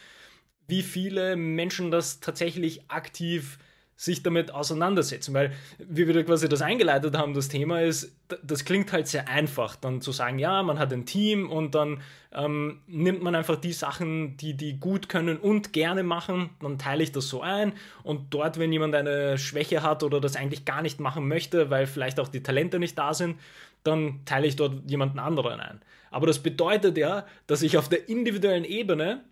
wie 0.67 0.81
viele 0.81 1.35
Menschen 1.35 1.91
das 1.91 2.19
tatsächlich 2.19 2.89
aktiv 2.89 3.59
sich 3.99 4.21
damit 4.21 4.51
auseinandersetzen, 4.51 5.33
weil 5.33 5.51
wie 5.79 6.07
wir 6.07 6.23
quasi 6.23 6.47
das 6.47 6.61
eingeleitet 6.61 7.17
haben, 7.17 7.33
das 7.33 7.49
Thema 7.49 7.81
ist, 7.81 8.15
das 8.43 8.63
klingt 8.63 8.93
halt 8.93 9.07
sehr 9.07 9.27
einfach, 9.27 9.75
dann 9.75 10.01
zu 10.01 10.11
sagen, 10.11 10.37
ja, 10.37 10.61
man 10.61 10.77
hat 10.77 10.93
ein 10.93 11.07
Team 11.07 11.49
und 11.49 11.73
dann 11.73 12.01
ähm, 12.31 12.81
nimmt 12.85 13.23
man 13.23 13.33
einfach 13.33 13.55
die 13.55 13.73
Sachen, 13.73 14.37
die 14.37 14.53
die 14.53 14.79
gut 14.79 15.09
können 15.09 15.37
und 15.37 15.73
gerne 15.73 16.03
machen, 16.03 16.51
dann 16.61 16.77
teile 16.77 17.01
ich 17.01 17.11
das 17.11 17.27
so 17.27 17.41
ein. 17.41 17.73
Und 18.03 18.35
dort, 18.35 18.59
wenn 18.59 18.71
jemand 18.71 18.93
eine 18.93 19.39
Schwäche 19.39 19.81
hat 19.81 20.03
oder 20.03 20.21
das 20.21 20.35
eigentlich 20.35 20.63
gar 20.63 20.83
nicht 20.83 20.99
machen 20.99 21.27
möchte, 21.27 21.71
weil 21.71 21.87
vielleicht 21.87 22.19
auch 22.19 22.27
die 22.27 22.43
Talente 22.43 22.77
nicht 22.77 22.99
da 22.99 23.15
sind, 23.15 23.39
dann 23.83 24.21
teile 24.25 24.45
ich 24.45 24.55
dort 24.55 24.87
jemanden 24.87 25.17
anderen 25.17 25.59
ein. 25.59 25.81
Aber 26.11 26.27
das 26.27 26.37
bedeutet 26.39 26.97
ja, 26.99 27.25
dass 27.47 27.63
ich 27.63 27.77
auf 27.79 27.89
der 27.89 28.07
individuellen 28.09 28.63
Ebene 28.63 29.23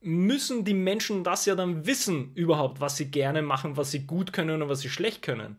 müssen 0.00 0.64
die 0.64 0.74
Menschen 0.74 1.24
das 1.24 1.46
ja 1.46 1.54
dann 1.54 1.86
wissen, 1.86 2.32
überhaupt, 2.34 2.80
was 2.80 2.96
sie 2.96 3.10
gerne 3.10 3.42
machen, 3.42 3.76
was 3.76 3.90
sie 3.90 4.06
gut 4.06 4.32
können 4.32 4.62
und 4.62 4.68
was 4.68 4.80
sie 4.80 4.90
schlecht 4.90 5.22
können. 5.22 5.58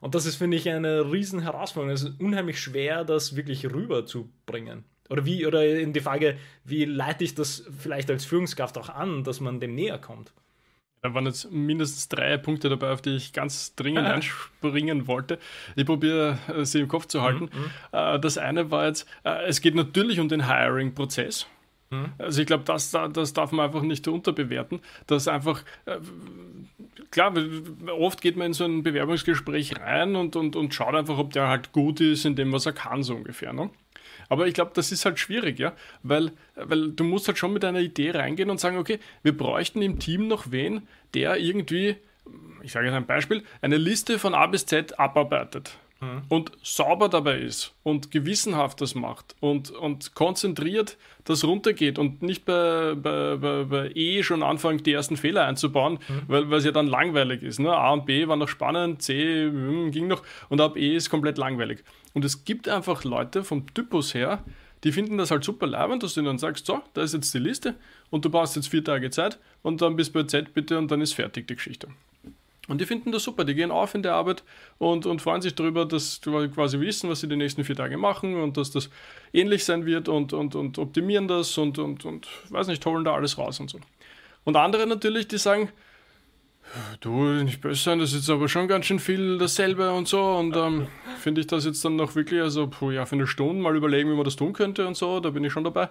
Und 0.00 0.14
das 0.14 0.26
ist, 0.26 0.36
finde 0.36 0.56
ich, 0.56 0.68
eine 0.68 1.10
riesen 1.10 1.40
Herausforderung. 1.40 1.94
Es 1.94 2.02
ist 2.02 2.20
unheimlich 2.20 2.60
schwer, 2.60 3.04
das 3.04 3.34
wirklich 3.34 3.64
rüberzubringen. 3.66 4.84
Oder 5.08 5.24
wie, 5.24 5.46
oder 5.46 5.66
in 5.66 5.92
die 5.92 6.00
Frage, 6.00 6.36
wie 6.64 6.84
leite 6.84 7.24
ich 7.24 7.34
das 7.34 7.64
vielleicht 7.78 8.10
als 8.10 8.24
Führungskraft 8.24 8.76
auch 8.78 8.90
an, 8.90 9.24
dass 9.24 9.40
man 9.40 9.58
dem 9.58 9.74
näher 9.74 9.98
kommt? 9.98 10.32
Da 11.00 11.14
waren 11.14 11.26
jetzt 11.26 11.50
mindestens 11.52 12.08
drei 12.08 12.36
Punkte 12.38 12.68
dabei, 12.68 12.90
auf 12.90 13.00
die 13.00 13.16
ich 13.16 13.32
ganz 13.32 13.74
dringend 13.76 14.06
anspringen 14.06 15.06
wollte. 15.06 15.38
Ich 15.76 15.86
probiere 15.86 16.38
äh, 16.48 16.64
sie 16.64 16.80
im 16.80 16.88
Kopf 16.88 17.06
zu 17.06 17.22
halten. 17.22 17.44
Mhm, 17.44 17.60
mhm. 17.60 17.70
Äh, 17.92 18.20
das 18.20 18.36
eine 18.36 18.70
war 18.70 18.86
jetzt, 18.86 19.08
äh, 19.24 19.46
es 19.46 19.60
geht 19.60 19.74
natürlich 19.74 20.18
um 20.20 20.28
den 20.28 20.46
Hiring-Prozess. 20.48 21.46
Mhm. 21.90 22.12
Also 22.18 22.40
ich 22.40 22.46
glaube, 22.46 22.64
das, 22.64 22.90
das 22.90 23.32
darf 23.32 23.52
man 23.52 23.66
einfach 23.66 23.82
nicht 23.82 24.06
unterbewerten, 24.08 24.80
dass 25.06 25.28
einfach, 25.28 25.62
äh, 25.86 25.98
klar, 27.10 27.34
oft 27.98 28.20
geht 28.20 28.36
man 28.36 28.48
in 28.48 28.52
so 28.52 28.64
ein 28.64 28.82
Bewerbungsgespräch 28.82 29.78
rein 29.80 30.16
und, 30.16 30.36
und, 30.36 30.56
und 30.56 30.74
schaut 30.74 30.94
einfach, 30.94 31.18
ob 31.18 31.32
der 31.32 31.48
halt 31.48 31.72
gut 31.72 32.00
ist 32.00 32.24
in 32.24 32.36
dem, 32.36 32.52
was 32.52 32.66
er 32.66 32.72
kann, 32.72 33.02
so 33.02 33.14
ungefähr. 33.14 33.52
Ne? 33.52 33.70
Aber 34.28 34.46
ich 34.46 34.54
glaube, 34.54 34.72
das 34.74 34.92
ist 34.92 35.04
halt 35.04 35.18
schwierig, 35.18 35.58
ja, 35.58 35.72
weil, 36.02 36.32
weil 36.54 36.90
du 36.92 37.04
musst 37.04 37.28
halt 37.28 37.38
schon 37.38 37.52
mit 37.52 37.64
einer 37.64 37.80
Idee 37.80 38.10
reingehen 38.10 38.50
und 38.50 38.60
sagen, 38.60 38.76
okay, 38.76 38.98
wir 39.22 39.36
bräuchten 39.36 39.80
im 39.80 39.98
Team 39.98 40.28
noch 40.28 40.50
wen, 40.50 40.86
der 41.14 41.38
irgendwie, 41.38 41.96
ich 42.62 42.72
sage 42.72 42.86
jetzt 42.86 42.94
ein 42.94 43.06
Beispiel, 43.06 43.42
eine 43.62 43.78
Liste 43.78 44.18
von 44.18 44.34
A 44.34 44.46
bis 44.46 44.66
Z 44.66 44.98
abarbeitet 44.98 45.78
mhm. 46.00 46.22
und 46.28 46.52
sauber 46.62 47.08
dabei 47.08 47.38
ist 47.38 47.74
und 47.82 48.10
gewissenhaft 48.10 48.80
das 48.80 48.94
macht 48.94 49.36
und, 49.40 49.70
und 49.70 50.14
konzentriert 50.14 50.96
das 51.24 51.44
runtergeht 51.44 51.98
und 51.98 52.22
nicht 52.22 52.44
bei, 52.44 52.94
bei, 52.94 53.36
bei, 53.36 53.64
bei 53.64 53.90
E 53.94 54.22
schon 54.22 54.42
anfängt, 54.42 54.86
die 54.86 54.92
ersten 54.92 55.16
Fehler 55.16 55.46
einzubauen, 55.46 55.98
mhm. 56.08 56.22
weil, 56.26 56.52
es 56.54 56.64
ja 56.64 56.72
dann 56.72 56.86
langweilig 56.86 57.42
ist. 57.42 57.60
Ne? 57.60 57.70
A 57.70 57.92
und 57.92 58.06
B 58.06 58.26
waren 58.28 58.38
noch 58.38 58.48
spannend, 58.48 59.02
C 59.02 59.46
hm, 59.46 59.90
ging 59.90 60.06
noch 60.06 60.22
und 60.48 60.60
ab 60.60 60.76
E 60.76 60.96
ist 60.96 61.10
komplett 61.10 61.38
langweilig. 61.38 61.84
Und 62.14 62.24
es 62.24 62.44
gibt 62.44 62.68
einfach 62.68 63.04
Leute 63.04 63.44
vom 63.44 63.72
Typus 63.74 64.14
her, 64.14 64.42
die 64.84 64.92
finden 64.92 65.18
das 65.18 65.30
halt 65.30 65.44
super 65.44 65.66
leibend, 65.66 66.02
dass 66.02 66.14
du 66.14 66.20
ihnen 66.20 66.38
sagst, 66.38 66.66
so, 66.66 66.80
da 66.94 67.02
ist 67.02 67.12
jetzt 67.12 67.34
die 67.34 67.38
Liste 67.38 67.74
und 68.10 68.24
du 68.24 68.30
brauchst 68.30 68.56
jetzt 68.56 68.68
vier 68.68 68.84
Tage 68.84 69.10
Zeit 69.10 69.38
und 69.62 69.82
dann 69.82 69.96
bis 69.96 70.10
bei 70.10 70.22
Z 70.22 70.54
bitte 70.54 70.78
und 70.78 70.90
dann 70.90 71.00
ist 71.00 71.14
fertig 71.14 71.48
die 71.48 71.56
Geschichte. 71.56 71.88
Und 72.68 72.82
die 72.82 72.86
finden 72.86 73.12
das 73.12 73.24
super, 73.24 73.44
die 73.44 73.54
gehen 73.54 73.70
auf 73.70 73.94
in 73.94 74.02
der 74.02 74.14
Arbeit 74.14 74.44
und, 74.76 75.06
und 75.06 75.22
freuen 75.22 75.40
sich 75.40 75.54
darüber, 75.54 75.86
dass 75.86 76.20
du 76.20 76.48
quasi 76.50 76.78
wissen, 76.78 77.08
was 77.08 77.20
sie 77.20 77.28
die 77.28 77.36
nächsten 77.36 77.64
vier 77.64 77.74
Tage 77.74 77.96
machen 77.96 78.40
und 78.40 78.58
dass 78.58 78.70
das 78.70 78.90
ähnlich 79.32 79.64
sein 79.64 79.86
wird 79.86 80.08
und, 80.08 80.34
und, 80.34 80.54
und 80.54 80.78
optimieren 80.78 81.28
das 81.28 81.56
und, 81.56 81.78
und, 81.78 82.04
und 82.04 82.28
weiß 82.50 82.66
nicht, 82.68 82.84
holen 82.84 83.04
da 83.04 83.14
alles 83.14 83.38
raus 83.38 83.58
und 83.58 83.70
so. 83.70 83.80
Und 84.44 84.56
andere 84.56 84.86
natürlich, 84.86 85.28
die 85.28 85.38
sagen, 85.38 85.70
du, 87.00 87.24
nicht 87.24 87.62
böse 87.62 87.82
sein, 87.82 87.98
das 87.98 88.10
ist 88.10 88.16
jetzt 88.16 88.30
aber 88.30 88.48
schon 88.48 88.68
ganz 88.68 88.84
schön 88.84 88.98
viel 88.98 89.38
dasselbe 89.38 89.90
und 89.92 90.06
so 90.06 90.22
und 90.22 90.54
ähm, 90.54 90.88
finde 91.18 91.40
ich 91.40 91.46
das 91.46 91.64
jetzt 91.64 91.82
dann 91.86 91.96
noch 91.96 92.14
wirklich, 92.14 92.42
also 92.42 92.66
puh, 92.66 92.90
ja, 92.90 93.06
für 93.06 93.16
eine 93.16 93.26
Stunde 93.26 93.62
mal 93.62 93.76
überlegen, 93.76 94.10
wie 94.10 94.14
man 94.14 94.24
das 94.24 94.36
tun 94.36 94.52
könnte 94.52 94.86
und 94.86 94.94
so, 94.94 95.20
da 95.20 95.30
bin 95.30 95.42
ich 95.44 95.52
schon 95.52 95.64
dabei 95.64 95.88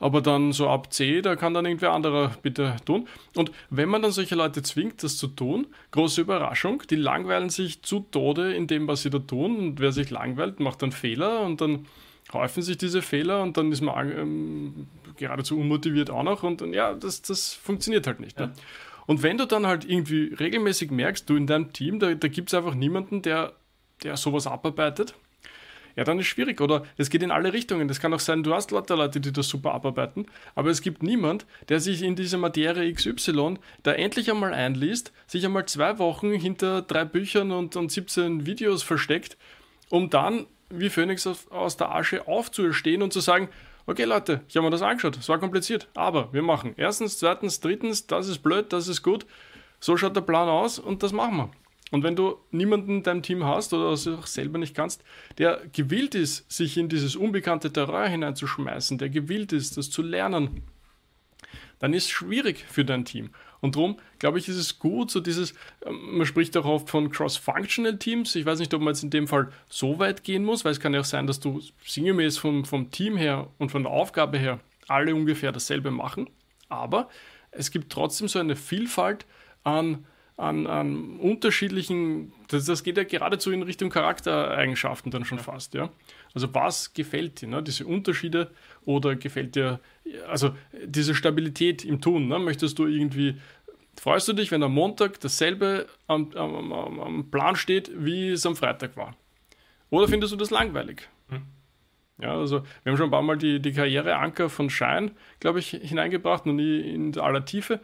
aber 0.00 0.22
dann 0.22 0.52
so 0.52 0.68
ab 0.68 0.92
C, 0.92 1.20
da 1.20 1.36
kann 1.36 1.52
dann 1.52 1.66
irgendwer 1.66 1.92
anderer 1.92 2.32
bitte 2.42 2.76
tun. 2.86 3.06
Und 3.36 3.52
wenn 3.68 3.88
man 3.88 4.00
dann 4.00 4.12
solche 4.12 4.34
Leute 4.34 4.62
zwingt, 4.62 5.02
das 5.02 5.18
zu 5.18 5.28
tun, 5.28 5.66
große 5.90 6.22
Überraschung, 6.22 6.82
die 6.88 6.96
langweilen 6.96 7.50
sich 7.50 7.82
zu 7.82 8.00
Tode 8.10 8.54
in 8.54 8.66
dem, 8.66 8.88
was 8.88 9.02
sie 9.02 9.10
da 9.10 9.18
tun. 9.18 9.58
Und 9.58 9.80
wer 9.80 9.92
sich 9.92 10.10
langweilt, 10.10 10.58
macht 10.58 10.80
dann 10.82 10.90
Fehler 10.90 11.42
und 11.42 11.60
dann 11.60 11.86
häufen 12.32 12.62
sich 12.62 12.78
diese 12.78 13.02
Fehler 13.02 13.42
und 13.42 13.56
dann 13.56 13.72
ist 13.72 13.82
man 13.82 14.10
ähm, 14.10 14.86
geradezu 15.16 15.58
unmotiviert 15.58 16.10
auch 16.10 16.22
noch. 16.22 16.42
Und, 16.42 16.62
und 16.62 16.72
ja, 16.72 16.94
das, 16.94 17.20
das 17.20 17.52
funktioniert 17.52 18.06
halt 18.06 18.20
nicht. 18.20 18.38
Ne? 18.38 18.46
Ja. 18.46 18.62
Und 19.06 19.22
wenn 19.22 19.36
du 19.36 19.46
dann 19.46 19.66
halt 19.66 19.84
irgendwie 19.84 20.32
regelmäßig 20.32 20.90
merkst, 20.90 21.28
du 21.28 21.36
in 21.36 21.46
deinem 21.46 21.72
Team, 21.74 21.98
da, 21.98 22.14
da 22.14 22.28
gibt 22.28 22.48
es 22.48 22.54
einfach 22.54 22.74
niemanden, 22.74 23.20
der, 23.20 23.52
der 24.02 24.16
sowas 24.16 24.46
abarbeitet, 24.46 25.14
ja, 25.96 26.04
dann 26.04 26.18
ist 26.18 26.26
es 26.26 26.30
schwierig. 26.30 26.60
Oder 26.60 26.84
es 26.96 27.10
geht 27.10 27.22
in 27.22 27.30
alle 27.30 27.52
Richtungen. 27.52 27.88
Das 27.88 28.00
kann 28.00 28.12
auch 28.14 28.20
sein, 28.20 28.42
du 28.42 28.54
hast 28.54 28.70
lauter 28.70 28.96
Leute, 28.96 29.20
die 29.20 29.32
das 29.32 29.48
super 29.48 29.72
abarbeiten, 29.72 30.26
aber 30.54 30.70
es 30.70 30.82
gibt 30.82 31.02
niemand, 31.02 31.46
der 31.68 31.80
sich 31.80 32.02
in 32.02 32.16
diese 32.16 32.38
Materie 32.38 32.92
XY 32.92 33.58
da 33.82 33.92
endlich 33.92 34.30
einmal 34.30 34.52
einliest, 34.52 35.12
sich 35.26 35.44
einmal 35.44 35.66
zwei 35.66 35.98
Wochen 35.98 36.32
hinter 36.32 36.82
drei 36.82 37.04
Büchern 37.04 37.52
und, 37.52 37.76
und 37.76 37.90
17 37.90 38.46
Videos 38.46 38.82
versteckt, 38.82 39.36
um 39.88 40.10
dann 40.10 40.46
wie 40.70 40.88
Phoenix 40.88 41.26
aus 41.26 41.76
der 41.76 41.92
Asche 41.92 42.26
aufzuerstehen 42.28 43.02
und 43.02 43.12
zu 43.12 43.20
sagen, 43.20 43.48
okay 43.86 44.04
Leute, 44.04 44.42
ich 44.48 44.56
habe 44.56 44.66
mir 44.66 44.70
das 44.70 44.82
angeschaut, 44.82 45.16
es 45.16 45.28
war 45.28 45.38
kompliziert, 45.38 45.88
aber 45.94 46.32
wir 46.32 46.42
machen 46.42 46.74
erstens, 46.76 47.18
zweitens, 47.18 47.60
drittens, 47.60 48.06
das 48.06 48.28
ist 48.28 48.38
blöd, 48.38 48.72
das 48.72 48.88
ist 48.88 49.02
gut, 49.02 49.26
so 49.80 49.96
schaut 49.96 50.14
der 50.14 50.20
Plan 50.20 50.48
aus 50.48 50.78
und 50.78 51.02
das 51.02 51.12
machen 51.12 51.36
wir. 51.36 51.50
Und 51.90 52.04
wenn 52.04 52.16
du 52.16 52.36
niemanden 52.50 52.98
in 52.98 53.02
deinem 53.02 53.22
Team 53.22 53.44
hast 53.44 53.72
oder 53.72 53.90
es 53.90 54.06
auch 54.06 54.26
selber 54.26 54.58
nicht 54.58 54.74
kannst, 54.74 55.02
der 55.38 55.62
gewillt 55.72 56.14
ist, 56.14 56.50
sich 56.50 56.76
in 56.76 56.88
dieses 56.88 57.16
unbekannte 57.16 57.72
Terrain 57.72 58.10
hineinzuschmeißen, 58.10 58.98
der 58.98 59.08
gewillt 59.08 59.52
ist, 59.52 59.76
das 59.76 59.90
zu 59.90 60.02
lernen, 60.02 60.62
dann 61.80 61.94
ist 61.94 62.04
es 62.04 62.10
schwierig 62.10 62.64
für 62.68 62.84
dein 62.84 63.04
Team. 63.04 63.30
Und 63.60 63.76
darum, 63.76 63.98
glaube 64.18 64.38
ich, 64.38 64.48
ist 64.48 64.56
es 64.56 64.78
gut, 64.78 65.10
so 65.10 65.20
dieses, 65.20 65.54
ähm, 65.84 66.18
man 66.18 66.26
spricht 66.26 66.56
auch 66.56 66.64
oft 66.64 66.88
von 66.88 67.10
Cross-Functional 67.10 67.98
Teams. 67.98 68.34
Ich 68.34 68.46
weiß 68.46 68.58
nicht, 68.58 68.72
ob 68.72 68.80
man 68.80 68.94
jetzt 68.94 69.02
in 69.02 69.10
dem 69.10 69.28
Fall 69.28 69.52
so 69.68 69.98
weit 69.98 70.24
gehen 70.24 70.44
muss, 70.44 70.64
weil 70.64 70.72
es 70.72 70.80
kann 70.80 70.94
ja 70.94 71.00
auch 71.00 71.04
sein, 71.04 71.26
dass 71.26 71.40
du 71.40 71.60
sinngemäß 71.84 72.38
vom, 72.38 72.64
vom 72.64 72.90
Team 72.90 73.16
her 73.16 73.48
und 73.58 73.70
von 73.70 73.82
der 73.82 73.92
Aufgabe 73.92 74.38
her 74.38 74.60
alle 74.88 75.14
ungefähr 75.14 75.52
dasselbe 75.52 75.90
machen. 75.90 76.28
Aber 76.68 77.08
es 77.50 77.70
gibt 77.70 77.92
trotzdem 77.92 78.28
so 78.28 78.38
eine 78.38 78.56
Vielfalt 78.56 79.26
an 79.64 80.06
an, 80.40 80.66
an 80.66 81.16
unterschiedlichen, 81.18 82.32
das, 82.48 82.64
das, 82.64 82.82
geht 82.82 82.96
ja 82.96 83.04
geradezu 83.04 83.52
in 83.52 83.62
Richtung 83.62 83.90
Charaktereigenschaften 83.90 85.10
dann 85.10 85.24
schon 85.24 85.38
ja. 85.38 85.44
fast, 85.44 85.74
ja. 85.74 85.90
Also 86.34 86.52
was 86.54 86.94
gefällt 86.94 87.42
dir, 87.42 87.48
ne? 87.48 87.62
diese 87.62 87.86
Unterschiede 87.86 88.50
oder 88.84 89.16
gefällt 89.16 89.54
dir, 89.54 89.80
also 90.28 90.54
diese 90.84 91.14
Stabilität 91.14 91.84
im 91.84 92.00
Tun, 92.00 92.28
ne? 92.28 92.38
möchtest 92.38 92.78
du 92.78 92.86
irgendwie, 92.86 93.36
freust 94.00 94.28
du 94.28 94.32
dich, 94.32 94.50
wenn 94.50 94.62
am 94.62 94.72
Montag 94.72 95.20
dasselbe 95.20 95.86
am, 96.06 96.32
am, 96.34 96.72
am 96.72 97.30
Plan 97.30 97.56
steht, 97.56 97.90
wie 97.94 98.30
es 98.30 98.46
am 98.46 98.56
Freitag 98.56 98.96
war? 98.96 99.14
Oder 99.90 100.08
findest 100.08 100.32
du 100.32 100.36
das 100.36 100.50
langweilig? 100.50 101.08
Hm. 101.28 101.42
Ja, 102.22 102.36
also 102.36 102.62
wir 102.82 102.92
haben 102.92 102.96
schon 102.96 103.08
ein 103.08 103.12
paar 103.12 103.22
Mal 103.22 103.38
die, 103.38 103.60
die 103.60 103.72
Karriereanker 103.72 104.48
von 104.48 104.70
Schein, 104.70 105.12
glaube 105.40 105.58
ich, 105.58 105.70
hineingebracht, 105.70 106.46
noch 106.46 106.52
nie 106.52 106.80
in 106.80 107.18
aller 107.18 107.44
Tiefe. 107.44 107.80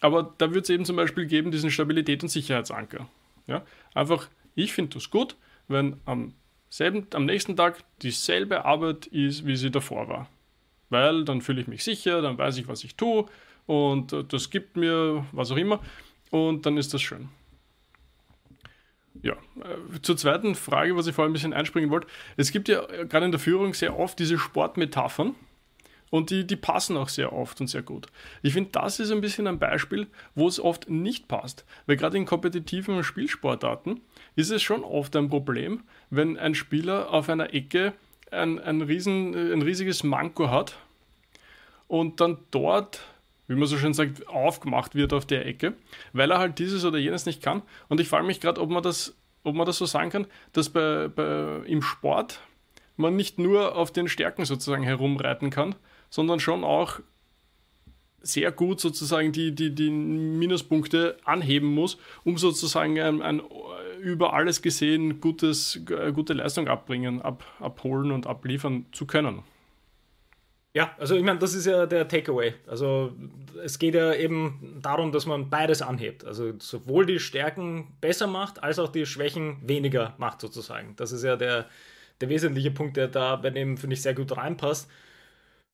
Aber 0.00 0.34
da 0.38 0.54
wird 0.54 0.64
es 0.64 0.70
eben 0.70 0.84
zum 0.84 0.96
Beispiel 0.96 1.26
geben 1.26 1.50
diesen 1.50 1.70
Stabilität- 1.70 2.22
und 2.22 2.28
Sicherheitsanker. 2.28 3.08
Ja? 3.46 3.64
Einfach, 3.94 4.28
ich 4.54 4.72
finde 4.72 4.94
das 4.94 5.10
gut, 5.10 5.36
wenn 5.66 5.96
am, 6.04 6.34
selben, 6.70 7.06
am 7.14 7.24
nächsten 7.24 7.56
Tag 7.56 7.82
dieselbe 8.02 8.64
Arbeit 8.64 9.06
ist, 9.06 9.46
wie 9.46 9.56
sie 9.56 9.70
davor 9.70 10.08
war. 10.08 10.28
Weil 10.90 11.24
dann 11.24 11.42
fühle 11.42 11.60
ich 11.60 11.68
mich 11.68 11.84
sicher, 11.84 12.22
dann 12.22 12.38
weiß 12.38 12.58
ich, 12.58 12.68
was 12.68 12.84
ich 12.84 12.94
tue 12.94 13.26
und 13.66 14.12
äh, 14.12 14.24
das 14.24 14.50
gibt 14.50 14.76
mir 14.76 15.26
was 15.32 15.50
auch 15.50 15.56
immer 15.56 15.80
und 16.30 16.64
dann 16.64 16.76
ist 16.76 16.94
das 16.94 17.02
schön. 17.02 17.28
Ja, 19.22 19.32
äh, 19.32 20.00
zur 20.00 20.16
zweiten 20.16 20.54
Frage, 20.54 20.96
was 20.96 21.06
ich 21.06 21.14
vorhin 21.14 21.30
ein 21.30 21.34
bisschen 21.34 21.52
einspringen 21.52 21.90
wollte. 21.90 22.06
Es 22.36 22.52
gibt 22.52 22.68
ja 22.68 22.86
gerade 22.86 23.26
in 23.26 23.32
der 23.32 23.40
Führung 23.40 23.74
sehr 23.74 23.98
oft 23.98 24.18
diese 24.18 24.38
Sportmetaphern 24.38 25.34
und 26.10 26.30
die, 26.30 26.46
die 26.46 26.56
passen 26.56 26.96
auch 26.96 27.08
sehr 27.08 27.32
oft 27.32 27.60
und 27.60 27.66
sehr 27.66 27.82
gut. 27.82 28.06
Ich 28.42 28.52
finde, 28.52 28.70
das 28.72 29.00
ist 29.00 29.10
ein 29.10 29.20
bisschen 29.20 29.46
ein 29.46 29.58
Beispiel, 29.58 30.06
wo 30.34 30.48
es 30.48 30.60
oft 30.60 30.88
nicht 30.88 31.28
passt. 31.28 31.64
Weil 31.86 31.96
gerade 31.96 32.16
in 32.16 32.26
kompetitiven 32.26 33.02
Spielsportarten 33.04 34.00
ist 34.36 34.50
es 34.50 34.62
schon 34.62 34.84
oft 34.84 35.14
ein 35.16 35.28
Problem, 35.28 35.84
wenn 36.10 36.38
ein 36.38 36.54
Spieler 36.54 37.12
auf 37.12 37.28
einer 37.28 37.54
Ecke 37.54 37.92
ein, 38.30 38.58
ein, 38.58 38.82
riesen, 38.82 39.34
ein 39.34 39.62
riesiges 39.62 40.02
Manko 40.02 40.50
hat 40.50 40.76
und 41.86 42.20
dann 42.20 42.38
dort 42.50 43.00
wie 43.48 43.54
man 43.54 43.66
so 43.66 43.78
schön 43.78 43.94
sagt, 43.94 44.28
aufgemacht 44.28 44.94
wird 44.94 45.12
auf 45.12 45.24
der 45.24 45.46
Ecke, 45.46 45.72
weil 46.12 46.30
er 46.30 46.38
halt 46.38 46.58
dieses 46.58 46.84
oder 46.84 46.98
jenes 46.98 47.26
nicht 47.26 47.42
kann. 47.42 47.62
Und 47.88 47.98
ich 47.98 48.08
frage 48.08 48.26
mich 48.26 48.40
gerade, 48.40 48.60
ob 48.60 48.68
man 48.68 48.82
das, 48.82 49.16
ob 49.42 49.54
man 49.54 49.66
das 49.66 49.78
so 49.78 49.86
sagen 49.86 50.10
kann, 50.10 50.26
dass 50.52 50.68
bei, 50.68 51.08
bei, 51.08 51.62
im 51.64 51.80
Sport 51.80 52.40
man 52.96 53.16
nicht 53.16 53.38
nur 53.38 53.74
auf 53.74 53.90
den 53.90 54.08
Stärken 54.08 54.44
sozusagen 54.44 54.82
herumreiten 54.82 55.50
kann, 55.50 55.74
sondern 56.10 56.40
schon 56.40 56.64
auch 56.64 57.00
sehr 58.20 58.50
gut 58.52 58.80
sozusagen 58.80 59.32
die, 59.32 59.54
die, 59.54 59.74
die 59.74 59.90
Minuspunkte 59.90 61.16
anheben 61.24 61.68
muss, 61.68 61.98
um 62.24 62.36
sozusagen 62.36 62.98
ein, 63.00 63.22
ein 63.22 63.42
über 64.00 64.32
alles 64.32 64.62
gesehen 64.62 65.20
gutes, 65.20 65.80
gute 66.14 66.34
Leistung 66.34 66.68
abbringen, 66.68 67.22
ab, 67.22 67.44
abholen 67.60 68.12
und 68.12 68.26
abliefern 68.26 68.86
zu 68.92 69.06
können. 69.06 69.42
Ja, 70.74 70.94
also 70.98 71.16
ich 71.16 71.24
meine, 71.24 71.38
das 71.38 71.54
ist 71.54 71.66
ja 71.66 71.86
der 71.86 72.06
Takeaway. 72.06 72.54
Also 72.66 73.12
es 73.64 73.78
geht 73.78 73.94
ja 73.94 74.14
eben 74.14 74.78
darum, 74.82 75.10
dass 75.10 75.26
man 75.26 75.48
beides 75.50 75.82
anhebt. 75.82 76.24
Also 76.24 76.52
sowohl 76.58 77.06
die 77.06 77.18
Stärken 77.18 77.96
besser 78.00 78.26
macht, 78.26 78.62
als 78.62 78.78
auch 78.78 78.88
die 78.88 79.06
Schwächen 79.06 79.56
weniger 79.66 80.14
macht 80.18 80.40
sozusagen. 80.40 80.94
Das 80.96 81.10
ist 81.10 81.24
ja 81.24 81.36
der, 81.36 81.66
der 82.20 82.28
wesentliche 82.28 82.70
Punkt, 82.70 82.96
der 82.96 83.08
da 83.08 83.36
bei 83.36 83.50
dem, 83.50 83.76
finde 83.76 83.94
ich, 83.94 84.02
sehr 84.02 84.14
gut 84.14 84.36
reinpasst. 84.36 84.88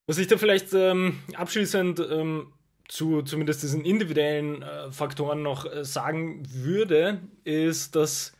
Was 0.06 0.18
ich 0.18 0.26
da 0.26 0.37
vielleicht 0.37 0.73
ähm, 0.75 1.20
abschließend 1.34 2.00
ähm, 2.00 2.52
zu 2.88 3.23
zumindest 3.23 3.62
diesen 3.62 3.84
individuellen 3.84 4.62
äh, 4.62 4.90
Faktoren 4.90 5.42
noch 5.42 5.64
äh, 5.64 5.84
sagen 5.84 6.42
würde, 6.52 7.20
ist, 7.44 7.96
dass 7.96 8.32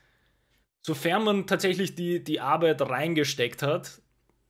sofern 0.83 1.25
man 1.25 1.47
tatsächlich 1.47 1.95
die, 1.95 2.23
die 2.23 2.41
Arbeit 2.41 2.83
reingesteckt 2.83 3.63
hat, 3.63 4.03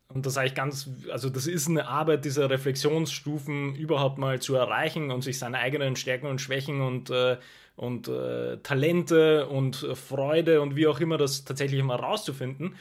und 0.08 0.26
das 0.26 0.36
eigentlich 0.36 0.54
ganz, 0.54 0.88
also 1.10 1.28
das 1.28 1.46
ist 1.46 1.68
eine 1.68 1.88
Arbeit, 1.88 2.24
diese 2.24 2.48
Reflexionsstufen 2.48 3.74
überhaupt 3.74 4.18
mal 4.18 4.40
zu 4.40 4.54
erreichen 4.54 5.10
und 5.10 5.22
sich 5.22 5.38
seine 5.38 5.58
eigenen 5.58 5.96
Stärken 5.96 6.26
und 6.26 6.40
Schwächen 6.40 6.82
und, 6.82 7.10
äh, 7.10 7.36
und 7.74 8.06
äh, 8.06 8.58
Talente 8.58 9.48
und 9.48 9.76
Freude 9.76 10.60
und 10.60 10.76
wie 10.76 10.86
auch 10.86 11.00
immer 11.00 11.18
das 11.18 11.44
tatsächlich 11.44 11.82
mal 11.82 11.96
rauszufinden. 11.96 12.76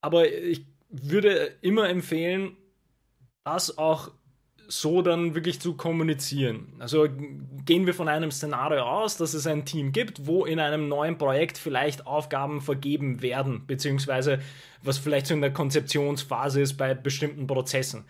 Aber 0.00 0.30
ich 0.30 0.64
würde 0.88 1.56
immer 1.62 1.88
empfehlen, 1.88 2.56
das 3.54 3.78
auch 3.78 4.10
so 4.70 5.00
dann 5.00 5.34
wirklich 5.34 5.60
zu 5.60 5.74
kommunizieren. 5.74 6.74
Also 6.78 7.08
gehen 7.64 7.86
wir 7.86 7.94
von 7.94 8.08
einem 8.08 8.30
Szenario 8.30 8.82
aus, 8.82 9.16
dass 9.16 9.32
es 9.32 9.46
ein 9.46 9.64
Team 9.64 9.92
gibt, 9.92 10.26
wo 10.26 10.44
in 10.44 10.60
einem 10.60 10.88
neuen 10.88 11.16
Projekt 11.16 11.56
vielleicht 11.56 12.06
Aufgaben 12.06 12.60
vergeben 12.60 13.22
werden, 13.22 13.66
beziehungsweise 13.66 14.40
was 14.82 14.98
vielleicht 14.98 15.26
so 15.26 15.34
in 15.34 15.40
der 15.40 15.54
Konzeptionsphase 15.54 16.60
ist 16.60 16.74
bei 16.74 16.92
bestimmten 16.92 17.46
Prozessen. 17.46 18.04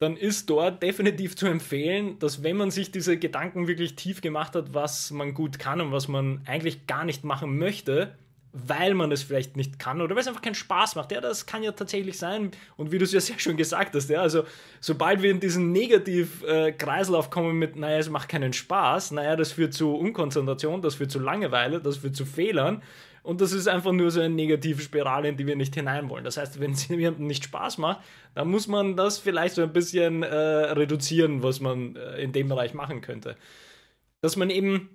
Dann 0.00 0.16
ist 0.16 0.50
dort 0.50 0.82
definitiv 0.82 1.36
zu 1.36 1.46
empfehlen, 1.46 2.18
dass 2.18 2.42
wenn 2.42 2.56
man 2.56 2.72
sich 2.72 2.90
diese 2.90 3.16
Gedanken 3.16 3.68
wirklich 3.68 3.94
tief 3.94 4.20
gemacht 4.20 4.56
hat, 4.56 4.74
was 4.74 5.12
man 5.12 5.32
gut 5.32 5.60
kann 5.60 5.80
und 5.80 5.92
was 5.92 6.08
man 6.08 6.42
eigentlich 6.46 6.88
gar 6.88 7.04
nicht 7.04 7.22
machen 7.22 7.56
möchte, 7.56 8.16
weil 8.54 8.94
man 8.94 9.10
es 9.10 9.24
vielleicht 9.24 9.56
nicht 9.56 9.80
kann 9.80 10.00
oder 10.00 10.14
weil 10.14 10.22
es 10.22 10.28
einfach 10.28 10.40
keinen 10.40 10.54
Spaß 10.54 10.94
macht. 10.94 11.10
Ja, 11.10 11.20
das 11.20 11.44
kann 11.44 11.64
ja 11.64 11.72
tatsächlich 11.72 12.16
sein. 12.16 12.52
Und 12.76 12.92
wie 12.92 12.98
du 12.98 13.04
es 13.04 13.12
ja 13.12 13.20
sehr 13.20 13.38
schön 13.40 13.56
gesagt 13.56 13.94
hast, 13.96 14.08
ja, 14.08 14.20
also 14.20 14.44
sobald 14.80 15.22
wir 15.22 15.32
in 15.32 15.40
diesen 15.40 15.72
Negativ-Kreislauf 15.72 17.30
kommen 17.30 17.58
mit, 17.58 17.74
naja, 17.74 17.98
es 17.98 18.08
macht 18.08 18.28
keinen 18.28 18.52
Spaß, 18.52 19.10
naja, 19.10 19.34
das 19.34 19.50
führt 19.52 19.74
zu 19.74 19.94
Unkonzentration, 19.96 20.82
das 20.82 20.94
führt 20.94 21.10
zu 21.10 21.18
Langeweile, 21.18 21.80
das 21.80 21.96
führt 21.96 22.14
zu 22.14 22.24
Fehlern. 22.24 22.80
Und 23.24 23.40
das 23.40 23.52
ist 23.52 23.66
einfach 23.66 23.90
nur 23.90 24.10
so 24.12 24.20
eine 24.20 24.32
negative 24.32 24.82
Spirale, 24.82 25.28
in 25.30 25.36
die 25.36 25.46
wir 25.46 25.56
nicht 25.56 25.74
hinein 25.74 26.08
wollen. 26.08 26.24
Das 26.24 26.36
heißt, 26.36 26.60
wenn 26.60 26.72
es 26.72 26.86
jemandem 26.88 27.26
nicht 27.26 27.44
Spaß 27.44 27.78
macht, 27.78 28.02
dann 28.34 28.48
muss 28.48 28.68
man 28.68 28.96
das 28.96 29.18
vielleicht 29.18 29.56
so 29.56 29.62
ein 29.62 29.72
bisschen 29.72 30.22
äh, 30.22 30.26
reduzieren, 30.36 31.42
was 31.42 31.58
man 31.58 31.96
äh, 31.96 32.22
in 32.22 32.32
dem 32.32 32.48
Bereich 32.48 32.72
machen 32.72 33.00
könnte. 33.00 33.34
Dass 34.20 34.36
man 34.36 34.50
eben 34.50 34.90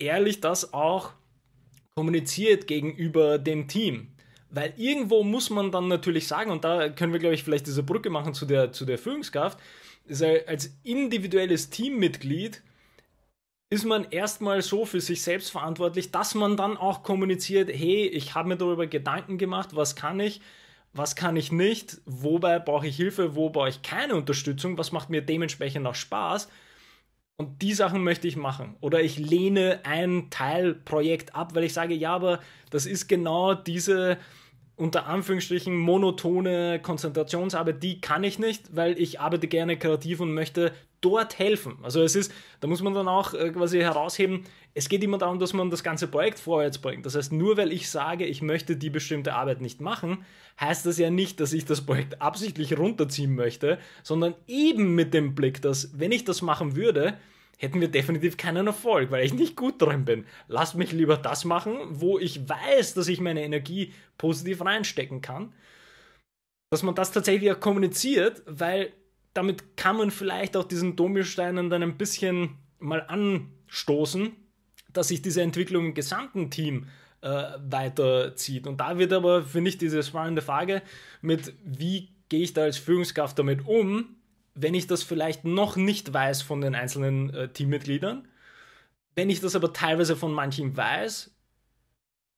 ehrlich 0.00 0.40
das 0.40 0.74
auch 0.74 1.12
kommuniziert 1.94 2.66
gegenüber 2.66 3.38
dem 3.38 3.68
Team. 3.68 4.08
Weil 4.50 4.72
irgendwo 4.76 5.22
muss 5.24 5.50
man 5.50 5.70
dann 5.72 5.88
natürlich 5.88 6.28
sagen, 6.28 6.50
und 6.50 6.64
da 6.64 6.88
können 6.88 7.12
wir, 7.12 7.20
glaube 7.20 7.34
ich, 7.34 7.42
vielleicht 7.42 7.66
diese 7.66 7.82
Brücke 7.82 8.10
machen 8.10 8.34
zu 8.34 8.46
der, 8.46 8.72
zu 8.72 8.84
der 8.84 8.98
Führungskraft, 8.98 9.58
als 10.46 10.76
individuelles 10.82 11.70
Teammitglied 11.70 12.62
ist 13.70 13.84
man 13.84 14.06
erstmal 14.10 14.62
so 14.62 14.84
für 14.84 15.00
sich 15.00 15.22
selbst 15.22 15.50
verantwortlich, 15.50 16.10
dass 16.10 16.34
man 16.34 16.56
dann 16.56 16.76
auch 16.76 17.02
kommuniziert, 17.02 17.70
hey, 17.72 18.06
ich 18.06 18.34
habe 18.34 18.50
mir 18.50 18.56
darüber 18.56 18.86
Gedanken 18.86 19.38
gemacht, 19.38 19.70
was 19.72 19.96
kann 19.96 20.20
ich, 20.20 20.40
was 20.92 21.16
kann 21.16 21.36
ich 21.36 21.50
nicht, 21.50 22.00
wobei 22.04 22.58
brauche 22.58 22.86
ich 22.86 22.96
Hilfe, 22.96 23.34
wo 23.34 23.50
brauche 23.50 23.70
ich 23.70 23.82
keine 23.82 24.14
Unterstützung, 24.14 24.78
was 24.78 24.92
macht 24.92 25.10
mir 25.10 25.22
dementsprechend 25.22 25.86
auch 25.86 25.94
Spaß 25.94 26.48
und 27.36 27.62
die 27.62 27.72
Sachen 27.72 28.04
möchte 28.04 28.28
ich 28.28 28.36
machen. 28.36 28.76
Oder 28.80 29.02
ich 29.02 29.18
lehne 29.18 29.80
ein 29.84 30.28
Teilprojekt 30.30 31.34
ab, 31.34 31.54
weil 31.54 31.64
ich 31.64 31.72
sage, 31.72 31.94
ja, 31.94 32.14
aber 32.14 32.40
das 32.70 32.86
ist 32.86 33.08
genau 33.08 33.54
diese 33.54 34.18
unter 34.76 35.06
Anführungsstrichen 35.06 35.76
monotone 35.76 36.80
Konzentrationsarbeit, 36.80 37.82
die 37.82 38.00
kann 38.00 38.24
ich 38.24 38.38
nicht, 38.40 38.74
weil 38.74 38.98
ich 38.98 39.20
arbeite 39.20 39.46
gerne 39.46 39.76
kreativ 39.76 40.20
und 40.20 40.34
möchte 40.34 40.72
dort 41.04 41.38
helfen. 41.38 41.78
Also 41.82 42.02
es 42.02 42.16
ist, 42.16 42.32
da 42.60 42.68
muss 42.68 42.82
man 42.82 42.94
dann 42.94 43.08
auch 43.08 43.34
äh, 43.34 43.50
quasi 43.50 43.78
herausheben, 43.78 44.44
es 44.74 44.88
geht 44.88 45.04
immer 45.04 45.18
darum, 45.18 45.38
dass 45.38 45.52
man 45.52 45.70
das 45.70 45.84
ganze 45.84 46.08
Projekt 46.08 46.38
vorwärts 46.38 46.78
bringt. 46.78 47.06
Das 47.06 47.14
heißt, 47.14 47.32
nur 47.32 47.56
weil 47.56 47.72
ich 47.72 47.88
sage, 47.88 48.26
ich 48.26 48.42
möchte 48.42 48.76
die 48.76 48.90
bestimmte 48.90 49.34
Arbeit 49.34 49.60
nicht 49.60 49.80
machen, 49.80 50.24
heißt 50.60 50.84
das 50.86 50.98
ja 50.98 51.10
nicht, 51.10 51.38
dass 51.38 51.52
ich 51.52 51.64
das 51.64 51.82
Projekt 51.82 52.20
absichtlich 52.20 52.76
runterziehen 52.76 53.34
möchte, 53.34 53.78
sondern 54.02 54.34
eben 54.48 54.94
mit 54.94 55.14
dem 55.14 55.34
Blick, 55.34 55.62
dass 55.62 55.98
wenn 55.98 56.12
ich 56.12 56.24
das 56.24 56.42
machen 56.42 56.74
würde, 56.74 57.16
hätten 57.58 57.80
wir 57.80 57.88
definitiv 57.88 58.36
keinen 58.36 58.66
Erfolg, 58.66 59.10
weil 59.10 59.24
ich 59.24 59.32
nicht 59.32 59.56
gut 59.56 59.80
drin 59.80 60.04
bin. 60.04 60.26
Lasst 60.48 60.74
mich 60.74 60.92
lieber 60.92 61.16
das 61.16 61.44
machen, 61.44 61.76
wo 61.90 62.18
ich 62.18 62.48
weiß, 62.48 62.94
dass 62.94 63.08
ich 63.08 63.20
meine 63.20 63.44
Energie 63.44 63.92
positiv 64.18 64.64
reinstecken 64.64 65.20
kann. 65.20 65.52
Dass 66.70 66.82
man 66.82 66.96
das 66.96 67.12
tatsächlich 67.12 67.52
auch 67.52 67.60
kommuniziert, 67.60 68.42
weil 68.46 68.92
damit 69.34 69.76
kann 69.76 69.96
man 69.96 70.10
vielleicht 70.10 70.56
auch 70.56 70.64
diesen 70.64 70.96
Dominosteinen 70.96 71.68
dann 71.68 71.82
ein 71.82 71.98
bisschen 71.98 72.56
mal 72.78 73.02
anstoßen, 73.02 74.32
dass 74.92 75.08
sich 75.08 75.22
diese 75.22 75.42
Entwicklung 75.42 75.86
im 75.86 75.94
gesamten 75.94 76.50
Team 76.50 76.86
äh, 77.20 77.44
weiterzieht. 77.58 78.66
Und 78.66 78.78
da 78.78 78.98
wird 78.98 79.12
aber, 79.12 79.42
finde 79.42 79.70
ich, 79.70 79.78
diese 79.78 80.02
spannende 80.02 80.42
Frage 80.42 80.82
mit, 81.20 81.54
wie 81.64 82.10
gehe 82.28 82.42
ich 82.42 82.52
da 82.52 82.62
als 82.62 82.78
Führungskraft 82.78 83.38
damit 83.38 83.66
um, 83.66 84.16
wenn 84.54 84.74
ich 84.74 84.86
das 84.86 85.02
vielleicht 85.02 85.44
noch 85.44 85.76
nicht 85.76 86.12
weiß 86.12 86.42
von 86.42 86.60
den 86.60 86.74
einzelnen 86.74 87.34
äh, 87.34 87.48
Teammitgliedern, 87.48 88.28
wenn 89.16 89.30
ich 89.30 89.40
das 89.40 89.56
aber 89.56 89.72
teilweise 89.72 90.16
von 90.16 90.32
manchen 90.32 90.76
weiß 90.76 91.33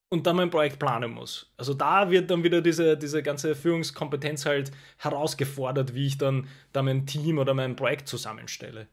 und 0.08 0.26
dann 0.26 0.36
mein 0.36 0.50
Projekt 0.50 0.78
planen 0.78 1.12
muss. 1.12 1.52
Also 1.56 1.74
da 1.74 2.10
wird 2.10 2.30
dann 2.30 2.44
wieder 2.44 2.60
diese, 2.60 2.96
diese 2.96 3.22
ganze 3.22 3.54
Führungskompetenz 3.54 4.46
halt 4.46 4.70
herausgefordert, 4.98 5.94
wie 5.94 6.06
ich 6.06 6.18
dann 6.18 6.48
da 6.72 6.82
mein 6.82 7.06
Team 7.06 7.38
oder 7.38 7.54
mein 7.54 7.76
Projekt 7.76 8.08
zusammenstelle. 8.08 8.88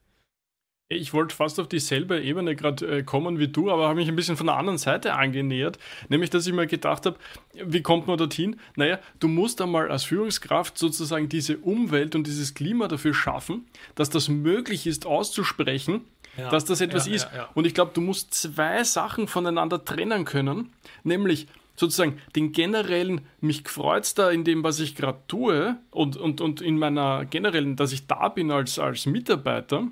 Ich 0.89 1.13
wollte 1.13 1.35
fast 1.35 1.59
auf 1.59 1.67
dieselbe 1.67 2.21
Ebene 2.21 2.55
gerade 2.55 2.99
äh, 2.99 3.03
kommen 3.03 3.39
wie 3.39 3.47
du, 3.47 3.71
aber 3.71 3.87
habe 3.87 3.95
mich 3.95 4.09
ein 4.09 4.15
bisschen 4.15 4.37
von 4.37 4.47
der 4.47 4.57
anderen 4.57 4.77
Seite 4.77 5.13
angenähert. 5.13 5.79
Nämlich, 6.09 6.29
dass 6.29 6.45
ich 6.45 6.53
mir 6.53 6.67
gedacht 6.67 7.05
habe, 7.05 7.17
wie 7.53 7.81
kommt 7.81 8.05
man 8.05 8.17
dorthin? 8.17 8.59
Naja, 8.75 8.99
du 9.19 9.27
musst 9.27 9.61
einmal 9.61 9.89
als 9.89 10.03
Führungskraft 10.03 10.77
sozusagen 10.77 11.29
diese 11.29 11.57
Umwelt 11.57 12.15
und 12.15 12.27
dieses 12.27 12.53
Klima 12.53 12.87
dafür 12.87 13.13
schaffen, 13.13 13.65
dass 13.95 14.09
das 14.09 14.29
möglich 14.29 14.85
ist 14.85 15.05
auszusprechen, 15.05 16.01
ja, 16.37 16.49
dass 16.49 16.65
das 16.65 16.81
etwas 16.81 17.07
ja, 17.07 17.13
ist. 17.13 17.29
Ja, 17.35 17.49
und 17.53 17.65
ich 17.65 17.73
glaube, 17.73 17.91
du 17.93 18.01
musst 18.01 18.33
zwei 18.33 18.83
Sachen 18.83 19.27
voneinander 19.27 19.83
trennen 19.83 20.25
können, 20.25 20.73
nämlich 21.03 21.47
sozusagen 21.75 22.19
den 22.35 22.51
generellen, 22.51 23.21
mich 23.41 23.67
freut 23.67 24.17
da 24.17 24.29
in 24.29 24.43
dem, 24.43 24.63
was 24.63 24.79
ich 24.79 24.95
gerade 24.95 25.19
tue 25.27 25.77
und, 25.91 26.17
und, 26.17 26.41
und 26.41 26.61
in 26.61 26.77
meiner 26.77 27.25
generellen, 27.25 27.75
dass 27.75 27.91
ich 27.91 28.07
da 28.07 28.29
bin 28.29 28.51
als, 28.51 28.77
als 28.77 29.05
Mitarbeiter 29.05 29.87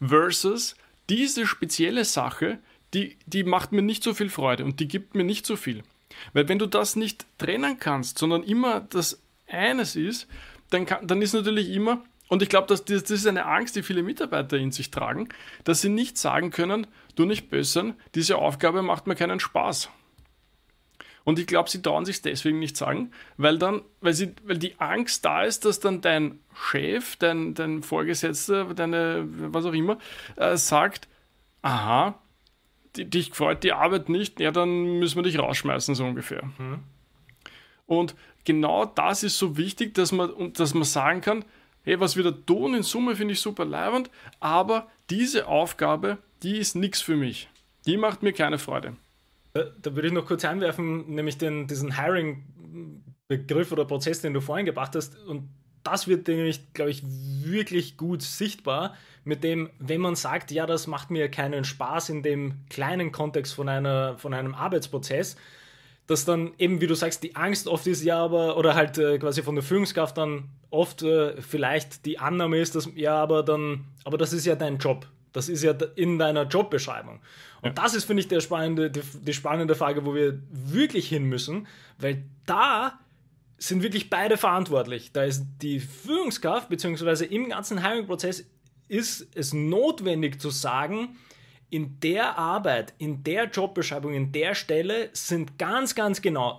versus 0.00 0.74
diese 1.08 1.46
spezielle 1.46 2.04
Sache, 2.04 2.58
die, 2.94 3.16
die 3.26 3.44
macht 3.44 3.72
mir 3.72 3.82
nicht 3.82 4.02
so 4.02 4.14
viel 4.14 4.28
Freude 4.28 4.64
und 4.64 4.80
die 4.80 4.88
gibt 4.88 5.14
mir 5.14 5.24
nicht 5.24 5.46
so 5.46 5.56
viel. 5.56 5.82
Weil 6.32 6.48
wenn 6.48 6.58
du 6.58 6.66
das 6.66 6.96
nicht 6.96 7.24
trennen 7.38 7.78
kannst, 7.78 8.18
sondern 8.18 8.42
immer 8.42 8.80
das 8.80 9.20
eines 9.48 9.96
ist, 9.96 10.26
dann, 10.70 10.86
kann, 10.86 11.06
dann 11.06 11.22
ist 11.22 11.34
natürlich 11.34 11.70
immer, 11.70 12.02
und 12.32 12.40
ich 12.40 12.48
glaube, 12.48 12.66
das, 12.66 12.86
das 12.86 13.10
ist 13.10 13.26
eine 13.26 13.44
Angst, 13.44 13.76
die 13.76 13.82
viele 13.82 14.02
Mitarbeiter 14.02 14.56
in 14.56 14.72
sich 14.72 14.90
tragen, 14.90 15.28
dass 15.64 15.82
sie 15.82 15.90
nicht 15.90 16.16
sagen 16.16 16.50
können, 16.50 16.86
du 17.14 17.26
nicht 17.26 17.50
böse, 17.50 17.92
diese 18.14 18.38
Aufgabe 18.38 18.80
macht 18.80 19.06
mir 19.06 19.16
keinen 19.16 19.38
Spaß. 19.38 19.90
Und 21.24 21.38
ich 21.38 21.46
glaube, 21.46 21.68
sie 21.68 21.82
trauen 21.82 22.06
sich 22.06 22.22
deswegen 22.22 22.58
nicht 22.58 22.78
sagen, 22.78 23.10
weil 23.36 23.58
dann, 23.58 23.82
weil 24.00 24.14
sie, 24.14 24.34
weil 24.44 24.56
die 24.56 24.80
Angst 24.80 25.26
da 25.26 25.42
ist, 25.42 25.66
dass 25.66 25.78
dann 25.78 26.00
dein 26.00 26.38
Chef, 26.54 27.16
dein, 27.16 27.52
dein 27.52 27.82
Vorgesetzter, 27.82 28.72
deine, 28.72 29.24
was 29.52 29.66
auch 29.66 29.74
immer, 29.74 29.98
äh, 30.36 30.56
sagt, 30.56 31.08
aha, 31.60 32.18
die, 32.96 33.10
dich 33.10 33.32
gefreut 33.32 33.62
die 33.62 33.74
Arbeit 33.74 34.08
nicht, 34.08 34.40
ja, 34.40 34.52
dann 34.52 34.98
müssen 35.00 35.16
wir 35.16 35.22
dich 35.22 35.38
rausschmeißen, 35.38 35.94
so 35.94 36.06
ungefähr. 36.06 36.44
Mhm. 36.56 36.78
Und 37.84 38.14
genau 38.46 38.86
das 38.86 39.22
ist 39.22 39.36
so 39.36 39.58
wichtig, 39.58 39.92
dass 39.92 40.12
man, 40.12 40.54
dass 40.54 40.72
man 40.72 40.84
sagen 40.84 41.20
kann, 41.20 41.44
hey, 41.84 41.98
was 42.00 42.16
wir 42.16 42.24
da 42.24 42.30
tun 42.30 42.74
in 42.74 42.82
Summe 42.82 43.16
finde 43.16 43.34
ich 43.34 43.40
super 43.40 43.64
leibend, 43.64 44.10
aber 44.40 44.88
diese 45.10 45.46
Aufgabe, 45.46 46.18
die 46.42 46.58
ist 46.58 46.74
nichts 46.74 47.00
für 47.00 47.16
mich. 47.16 47.48
Die 47.86 47.96
macht 47.96 48.22
mir 48.22 48.32
keine 48.32 48.58
Freude. 48.58 48.96
Da, 49.54 49.64
da, 49.82 49.94
würde 49.94 50.08
ich 50.08 50.14
noch 50.14 50.26
kurz 50.26 50.44
einwerfen, 50.44 51.14
nämlich 51.14 51.36
den, 51.36 51.66
diesen 51.66 51.96
Hiring-Begriff 51.96 53.72
oder 53.72 53.84
Prozess, 53.84 54.22
den 54.22 54.32
du 54.32 54.40
vorhin 54.40 54.64
gebracht 54.64 54.94
hast. 54.94 55.18
Und 55.18 55.50
das 55.82 56.08
wird 56.08 56.28
nämlich, 56.28 56.72
glaube 56.72 56.90
ich, 56.90 57.02
wirklich 57.04 57.96
gut 57.96 58.22
sichtbar, 58.22 58.96
mit 59.24 59.44
dem, 59.44 59.70
wenn 59.78 60.00
man 60.00 60.16
sagt, 60.16 60.50
ja, 60.50 60.66
das 60.66 60.86
macht 60.86 61.10
mir 61.10 61.28
keinen 61.28 61.64
Spaß 61.64 62.08
in 62.08 62.22
dem 62.22 62.66
kleinen 62.70 63.12
Kontext 63.12 63.54
von, 63.54 63.68
einer, 63.68 64.18
von 64.18 64.34
einem 64.34 64.54
Arbeitsprozess, 64.54 65.36
dass 66.06 66.24
dann 66.24 66.52
eben, 66.58 66.80
wie 66.80 66.86
du 66.86 66.94
sagst, 66.94 67.22
die 67.22 67.36
Angst 67.36 67.68
oft 67.68 67.86
ist 67.86 68.02
ja 68.02 68.22
aber, 68.22 68.56
oder 68.56 68.74
halt 68.74 68.98
äh, 68.98 69.18
quasi 69.18 69.42
von 69.42 69.54
der 69.54 69.64
Führungskraft 69.64 70.18
dann 70.18 70.48
oft 70.70 71.02
äh, 71.02 71.40
vielleicht 71.40 72.06
die 72.06 72.18
Annahme 72.18 72.58
ist, 72.58 72.74
dass, 72.74 72.88
ja, 72.94 73.14
aber 73.14 73.42
dann, 73.42 73.84
aber 74.04 74.18
das 74.18 74.32
ist 74.32 74.44
ja 74.44 74.54
dein 74.54 74.78
Job. 74.78 75.06
Das 75.32 75.48
ist 75.48 75.62
ja 75.62 75.72
in 75.96 76.18
deiner 76.18 76.42
Jobbeschreibung. 76.42 77.20
Und 77.62 77.68
ja. 77.68 77.82
das 77.82 77.94
ist, 77.94 78.04
finde 78.04 78.20
ich, 78.20 78.28
der 78.28 78.40
spannende, 78.40 78.90
die, 78.90 79.00
die 79.22 79.32
spannende 79.32 79.74
Frage, 79.74 80.04
wo 80.04 80.14
wir 80.14 80.38
wirklich 80.50 81.08
hin 81.08 81.24
müssen, 81.24 81.66
weil 81.98 82.24
da 82.44 82.98
sind 83.56 83.82
wirklich 83.82 84.10
beide 84.10 84.36
verantwortlich. 84.36 85.12
Da 85.12 85.22
ist 85.22 85.44
die 85.62 85.78
Führungskraft, 85.78 86.68
beziehungsweise 86.68 87.24
im 87.24 87.48
ganzen 87.48 87.82
Hiring-Prozess 87.82 88.44
ist 88.88 89.28
es 89.34 89.52
notwendig 89.52 90.40
zu 90.40 90.50
sagen, 90.50 91.16
in 91.72 91.98
der 92.00 92.36
Arbeit, 92.36 92.92
in 92.98 93.24
der 93.24 93.46
Jobbeschreibung, 93.46 94.12
in 94.12 94.30
der 94.30 94.54
Stelle 94.54 95.08
sind 95.14 95.58
ganz, 95.58 95.94
ganz 95.94 96.20
genau, 96.20 96.58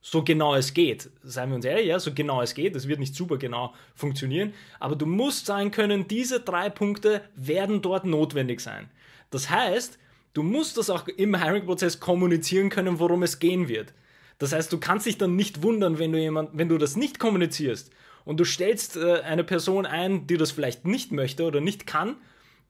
so 0.00 0.24
genau 0.24 0.54
es 0.54 0.72
geht, 0.72 1.10
seien 1.22 1.50
wir 1.50 1.56
uns 1.56 1.66
ehrlich, 1.66 1.86
ja, 1.86 2.00
so 2.00 2.14
genau 2.14 2.40
es 2.40 2.54
geht, 2.54 2.74
es 2.74 2.88
wird 2.88 2.98
nicht 2.98 3.14
super 3.14 3.36
genau 3.36 3.74
funktionieren, 3.94 4.54
aber 4.80 4.96
du 4.96 5.04
musst 5.04 5.44
sagen 5.44 5.70
können, 5.70 6.08
diese 6.08 6.40
drei 6.40 6.70
Punkte 6.70 7.20
werden 7.36 7.82
dort 7.82 8.06
notwendig 8.06 8.60
sein. 8.60 8.88
Das 9.28 9.50
heißt, 9.50 9.98
du 10.32 10.42
musst 10.42 10.78
das 10.78 10.88
auch 10.88 11.06
im 11.08 11.38
Hiring-Prozess 11.38 12.00
kommunizieren 12.00 12.70
können, 12.70 12.98
worum 12.98 13.22
es 13.24 13.40
gehen 13.40 13.68
wird. 13.68 13.92
Das 14.38 14.54
heißt, 14.54 14.72
du 14.72 14.80
kannst 14.80 15.04
dich 15.04 15.18
dann 15.18 15.36
nicht 15.36 15.62
wundern, 15.62 15.98
wenn 15.98 16.12
du 16.12 16.18
jemand, 16.18 16.56
wenn 16.56 16.70
du 16.70 16.78
das 16.78 16.96
nicht 16.96 17.18
kommunizierst 17.18 17.90
und 18.24 18.40
du 18.40 18.44
stellst 18.44 18.96
äh, 18.96 19.20
eine 19.20 19.44
Person 19.44 19.84
ein, 19.84 20.26
die 20.26 20.38
das 20.38 20.52
vielleicht 20.52 20.86
nicht 20.86 21.12
möchte 21.12 21.44
oder 21.44 21.60
nicht 21.60 21.86
kann, 21.86 22.16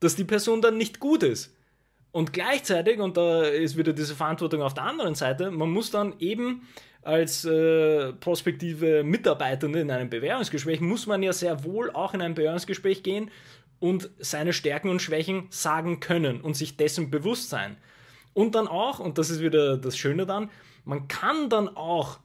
dass 0.01 0.17
die 0.17 0.25
Person 0.25 0.61
dann 0.61 0.77
nicht 0.77 0.99
gut 0.99 1.23
ist. 1.23 1.55
Und 2.11 2.33
gleichzeitig, 2.33 2.99
und 2.99 3.17
da 3.17 3.43
ist 3.43 3.77
wieder 3.77 3.93
diese 3.93 4.15
Verantwortung 4.15 4.61
auf 4.61 4.73
der 4.73 4.83
anderen 4.83 5.15
Seite, 5.15 5.51
man 5.51 5.69
muss 5.69 5.91
dann 5.91 6.15
eben 6.19 6.67
als 7.01 7.45
äh, 7.45 8.13
prospektive 8.13 9.03
Mitarbeitende 9.03 9.79
in 9.79 9.91
einem 9.91 10.09
Bewerbungsgespräch, 10.09 10.81
muss 10.81 11.07
man 11.07 11.23
ja 11.23 11.33
sehr 11.33 11.63
wohl 11.63 11.91
auch 11.91 12.13
in 12.13 12.21
ein 12.21 12.33
Bewerbungsgespräch 12.33 13.03
gehen 13.03 13.31
und 13.79 14.09
seine 14.19 14.53
Stärken 14.53 14.89
und 14.89 15.01
Schwächen 15.01 15.47
sagen 15.49 15.99
können 15.99 16.41
und 16.41 16.55
sich 16.55 16.77
dessen 16.77 17.09
bewusst 17.09 17.49
sein. 17.49 17.77
Und 18.33 18.55
dann 18.55 18.67
auch, 18.67 18.99
und 18.99 19.17
das 19.17 19.29
ist 19.29 19.41
wieder 19.41 19.77
das 19.77 19.97
Schöne 19.97 20.25
dann, 20.25 20.49
man 20.85 21.07
kann 21.07 21.49
dann 21.49 21.75
auch 21.75 22.19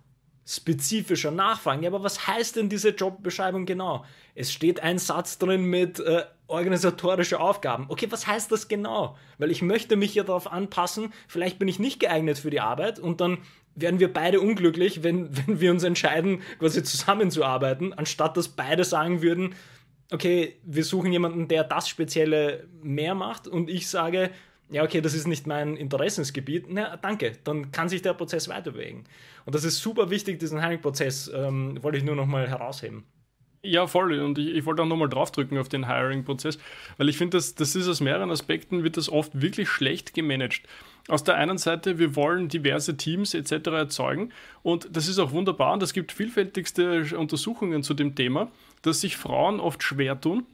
spezifischer 0.46 1.30
nachfragen. 1.30 1.82
Ja, 1.82 1.90
aber 1.90 2.02
was 2.02 2.26
heißt 2.26 2.56
denn 2.56 2.68
diese 2.68 2.90
Jobbeschreibung 2.90 3.66
genau? 3.66 4.04
Es 4.34 4.52
steht 4.52 4.80
ein 4.80 4.98
Satz 4.98 5.38
drin 5.38 5.64
mit 5.64 6.00
äh, 6.00 6.24
organisatorische 6.46 7.40
Aufgaben. 7.40 7.86
Okay, 7.88 8.06
was 8.10 8.26
heißt 8.26 8.52
das 8.52 8.68
genau? 8.68 9.16
Weil 9.38 9.50
ich 9.50 9.62
möchte 9.62 9.96
mich 9.96 10.14
ja 10.14 10.24
darauf 10.24 10.50
anpassen, 10.50 11.12
vielleicht 11.28 11.58
bin 11.58 11.68
ich 11.68 11.78
nicht 11.78 12.00
geeignet 12.00 12.38
für 12.38 12.50
die 12.50 12.60
Arbeit 12.60 12.98
und 12.98 13.20
dann 13.20 13.38
werden 13.74 14.00
wir 14.00 14.12
beide 14.12 14.40
unglücklich, 14.40 15.02
wenn, 15.02 15.34
wenn 15.46 15.60
wir 15.60 15.70
uns 15.70 15.82
entscheiden, 15.82 16.42
quasi 16.58 16.82
zusammenzuarbeiten, 16.82 17.92
anstatt 17.92 18.36
dass 18.36 18.48
beide 18.48 18.84
sagen 18.84 19.22
würden, 19.22 19.54
okay, 20.12 20.56
wir 20.62 20.84
suchen 20.84 21.12
jemanden, 21.12 21.48
der 21.48 21.64
das 21.64 21.88
Spezielle 21.88 22.68
mehr 22.82 23.14
macht 23.14 23.48
und 23.48 23.70
ich 23.70 23.88
sage, 23.88 24.30
ja, 24.70 24.82
okay, 24.82 25.00
das 25.00 25.14
ist 25.14 25.26
nicht 25.26 25.46
mein 25.46 25.76
Interessensgebiet, 25.76 26.66
na, 26.68 26.96
danke, 26.96 27.32
dann 27.44 27.70
kann 27.70 27.88
sich 27.88 28.02
der 28.02 28.14
Prozess 28.14 28.48
weiter 28.48 28.72
bewegen. 28.72 29.04
Und 29.44 29.54
das 29.54 29.64
ist 29.64 29.78
super 29.78 30.10
wichtig, 30.10 30.38
diesen 30.40 30.60
Hiring-Prozess 30.60 31.30
ähm, 31.34 31.82
wollte 31.82 31.98
ich 31.98 32.04
nur 32.04 32.16
nochmal 32.16 32.48
herausheben. 32.48 33.04
Ja, 33.64 33.86
voll. 33.86 34.20
Und 34.20 34.38
ich, 34.38 34.48
ich 34.48 34.66
wollte 34.66 34.82
auch 34.82 34.86
nochmal 34.86 35.08
draufdrücken 35.08 35.56
auf 35.56 35.70
den 35.70 35.88
Hiring-Prozess, 35.88 36.58
weil 36.98 37.08
ich 37.08 37.16
finde, 37.16 37.38
das, 37.38 37.54
das 37.54 37.74
ist 37.74 37.88
aus 37.88 38.02
mehreren 38.02 38.30
Aspekten, 38.30 38.84
wird 38.84 38.98
das 38.98 39.08
oft 39.08 39.40
wirklich 39.40 39.70
schlecht 39.70 40.12
gemanagt. 40.12 40.62
Aus 41.08 41.24
der 41.24 41.36
einen 41.36 41.56
Seite, 41.56 41.98
wir 41.98 42.14
wollen 42.14 42.48
diverse 42.48 42.96
Teams 42.96 43.32
etc. 43.32 43.68
erzeugen 43.68 44.32
und 44.62 44.88
das 44.94 45.08
ist 45.08 45.18
auch 45.18 45.32
wunderbar 45.32 45.72
und 45.72 45.82
es 45.82 45.94
gibt 45.94 46.12
vielfältigste 46.12 47.16
Untersuchungen 47.16 47.82
zu 47.82 47.94
dem 47.94 48.14
Thema, 48.14 48.50
dass 48.82 49.00
sich 49.00 49.16
Frauen 49.16 49.60
oft 49.60 49.82
schwer 49.82 50.20
tun, 50.20 50.46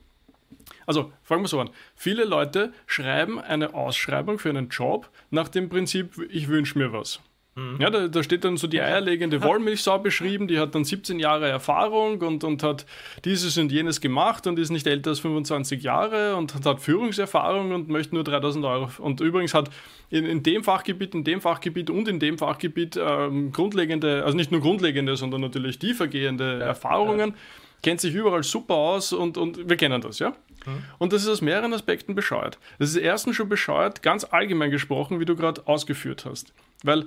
also 0.87 1.13
fangen 1.23 1.43
wir 1.43 1.49
so 1.49 1.61
an. 1.61 1.71
Viele 1.95 2.25
Leute 2.25 2.73
schreiben 2.87 3.41
eine 3.41 3.75
Ausschreibung 3.75 4.39
für 4.39 4.51
einen 4.51 4.69
Job 4.69 5.09
nach 5.31 5.49
dem 5.49 5.69
Prinzip, 5.69 6.15
ich 6.31 6.49
wünsche 6.49 6.79
mir 6.79 6.93
was. 6.93 7.21
Mhm. 7.57 7.79
Ja, 7.81 7.91
da, 7.91 8.07
da, 8.07 8.23
steht 8.23 8.45
dann 8.45 8.57
so 8.57 8.69
die 8.69 8.81
eierlegende 8.81 9.43
Wollmilchsau 9.43 9.99
beschrieben, 9.99 10.47
die 10.47 10.59
hat 10.61 10.75
dann 10.75 10.85
17 10.85 11.19
Jahre 11.19 11.49
Erfahrung 11.49 12.21
und, 12.23 12.45
und 12.45 12.63
hat 12.63 12.87
dieses 13.25 13.59
und 13.59 13.73
jenes 13.73 14.01
gemacht 14.01 14.47
und 14.47 14.59
ist 14.59 14.71
nicht 14.71 14.87
älter 14.87 15.11
als 15.11 15.21
25 15.21 15.83
Jahre 15.83 16.37
und 16.37 16.55
hat, 16.55 16.65
hat 16.65 16.81
Führungserfahrung 16.81 17.73
und 17.73 17.89
möchte 17.89 18.15
nur 18.15 18.23
3000 18.23 18.65
Euro. 18.65 18.91
Und 18.99 19.21
übrigens 19.21 19.53
hat 19.53 19.69
in, 20.11 20.27
in 20.27 20.45
dem 20.45 20.63
Fachgebiet, 20.63 21.15
in 21.15 21.25
dem 21.25 21.41
Fachgebiet 21.41 21.91
und 21.91 22.07
in 22.07 22.21
dem 22.21 22.39
Fachgebiet 22.39 22.97
ähm, 22.97 23.51
grundlegende, 23.51 24.25
also 24.25 24.37
nicht 24.37 24.53
nur 24.53 24.61
grundlegende, 24.61 25.17
sondern 25.17 25.41
natürlich 25.41 25.81
tiefergehende 25.81 26.59
ja, 26.61 26.67
Erfahrungen. 26.67 27.31
Ja 27.31 27.37
kennt 27.83 28.01
sich 28.01 28.15
überall 28.15 28.43
super 28.43 28.75
aus 28.75 29.13
und, 29.13 29.37
und 29.37 29.69
wir 29.69 29.77
kennen 29.77 30.01
das, 30.01 30.19
ja? 30.19 30.31
Mhm. 30.67 30.85
Und 30.99 31.13
das 31.13 31.23
ist 31.23 31.29
aus 31.29 31.41
mehreren 31.41 31.73
Aspekten 31.73 32.15
bescheuert. 32.15 32.59
Das 32.79 32.91
ist 32.91 32.97
erstens 32.97 33.37
schon 33.37 33.49
bescheuert, 33.49 34.03
ganz 34.03 34.25
allgemein 34.25 34.71
gesprochen, 34.71 35.21
wie 35.21 35.25
du 35.25 35.37
gerade 35.37 35.67
ausgeführt 35.67 36.25
hast. 36.25 36.53
Weil 36.83 37.07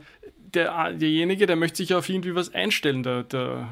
der, 0.54 0.94
derjenige, 0.94 1.46
der 1.46 1.56
möchte 1.56 1.78
sich 1.78 1.94
auf 1.94 2.10
irgendwie 2.10 2.36
was 2.36 2.54
einstellen, 2.54 3.04
der, 3.04 3.24
der, 3.24 3.70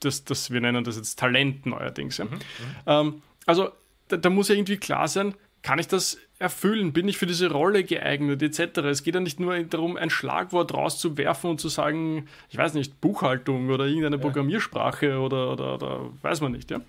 das, 0.00 0.24
das, 0.24 0.50
wir 0.50 0.60
nennen 0.60 0.84
das 0.84 0.96
jetzt 0.96 1.18
Talent 1.18 1.66
neuerdings. 1.66 2.18
Ja? 2.18 2.24
Mhm. 2.26 2.38
Ähm, 2.86 3.22
also 3.46 3.70
da, 4.08 4.16
da 4.16 4.30
muss 4.30 4.48
ja 4.48 4.54
irgendwie 4.54 4.76
klar 4.76 5.08
sein, 5.08 5.34
kann 5.62 5.78
ich 5.78 5.88
das 5.88 6.18
erfüllen? 6.44 6.92
Bin 6.92 7.08
ich 7.08 7.18
für 7.18 7.26
diese 7.26 7.50
Rolle 7.50 7.82
geeignet, 7.82 8.42
etc.? 8.42 8.78
Es 8.78 9.02
geht 9.02 9.14
ja 9.14 9.20
nicht 9.20 9.40
nur 9.40 9.58
darum, 9.64 9.96
ein 9.96 10.10
Schlagwort 10.10 10.72
rauszuwerfen 10.72 11.50
und 11.50 11.60
zu 11.60 11.68
sagen, 11.68 12.26
ich 12.50 12.58
weiß 12.58 12.74
nicht, 12.74 13.00
Buchhaltung 13.00 13.70
oder 13.70 13.86
irgendeine 13.86 14.16
ja. 14.16 14.22
Programmiersprache 14.22 15.18
oder, 15.18 15.52
oder, 15.52 15.74
oder 15.74 16.00
weiß 16.22 16.40
man 16.40 16.52
nicht, 16.52 16.70
ja. 16.70 16.80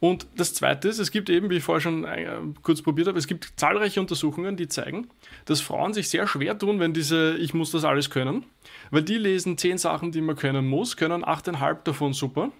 Und 0.00 0.26
das 0.36 0.54
Zweite 0.54 0.88
ist, 0.88 0.98
es 0.98 1.10
gibt 1.10 1.28
eben, 1.28 1.50
wie 1.50 1.58
ich 1.58 1.62
vorher 1.62 1.82
schon 1.82 2.04
äh, 2.04 2.26
kurz 2.62 2.80
probiert 2.80 3.06
habe, 3.06 3.18
es 3.18 3.26
gibt 3.26 3.52
zahlreiche 3.56 4.00
Untersuchungen, 4.00 4.56
die 4.56 4.66
zeigen, 4.66 5.08
dass 5.44 5.60
Frauen 5.60 5.92
sich 5.92 6.08
sehr 6.08 6.26
schwer 6.26 6.58
tun, 6.58 6.80
wenn 6.80 6.94
diese 6.94 7.36
Ich 7.36 7.52
muss 7.52 7.70
das 7.70 7.84
alles 7.84 8.08
können, 8.08 8.46
weil 8.90 9.02
die 9.02 9.18
lesen 9.18 9.58
zehn 9.58 9.76
Sachen, 9.76 10.10
die 10.10 10.22
man 10.22 10.36
können 10.36 10.66
muss, 10.66 10.96
können 10.96 11.22
achteinhalb 11.22 11.84
davon 11.84 12.14
super 12.14 12.50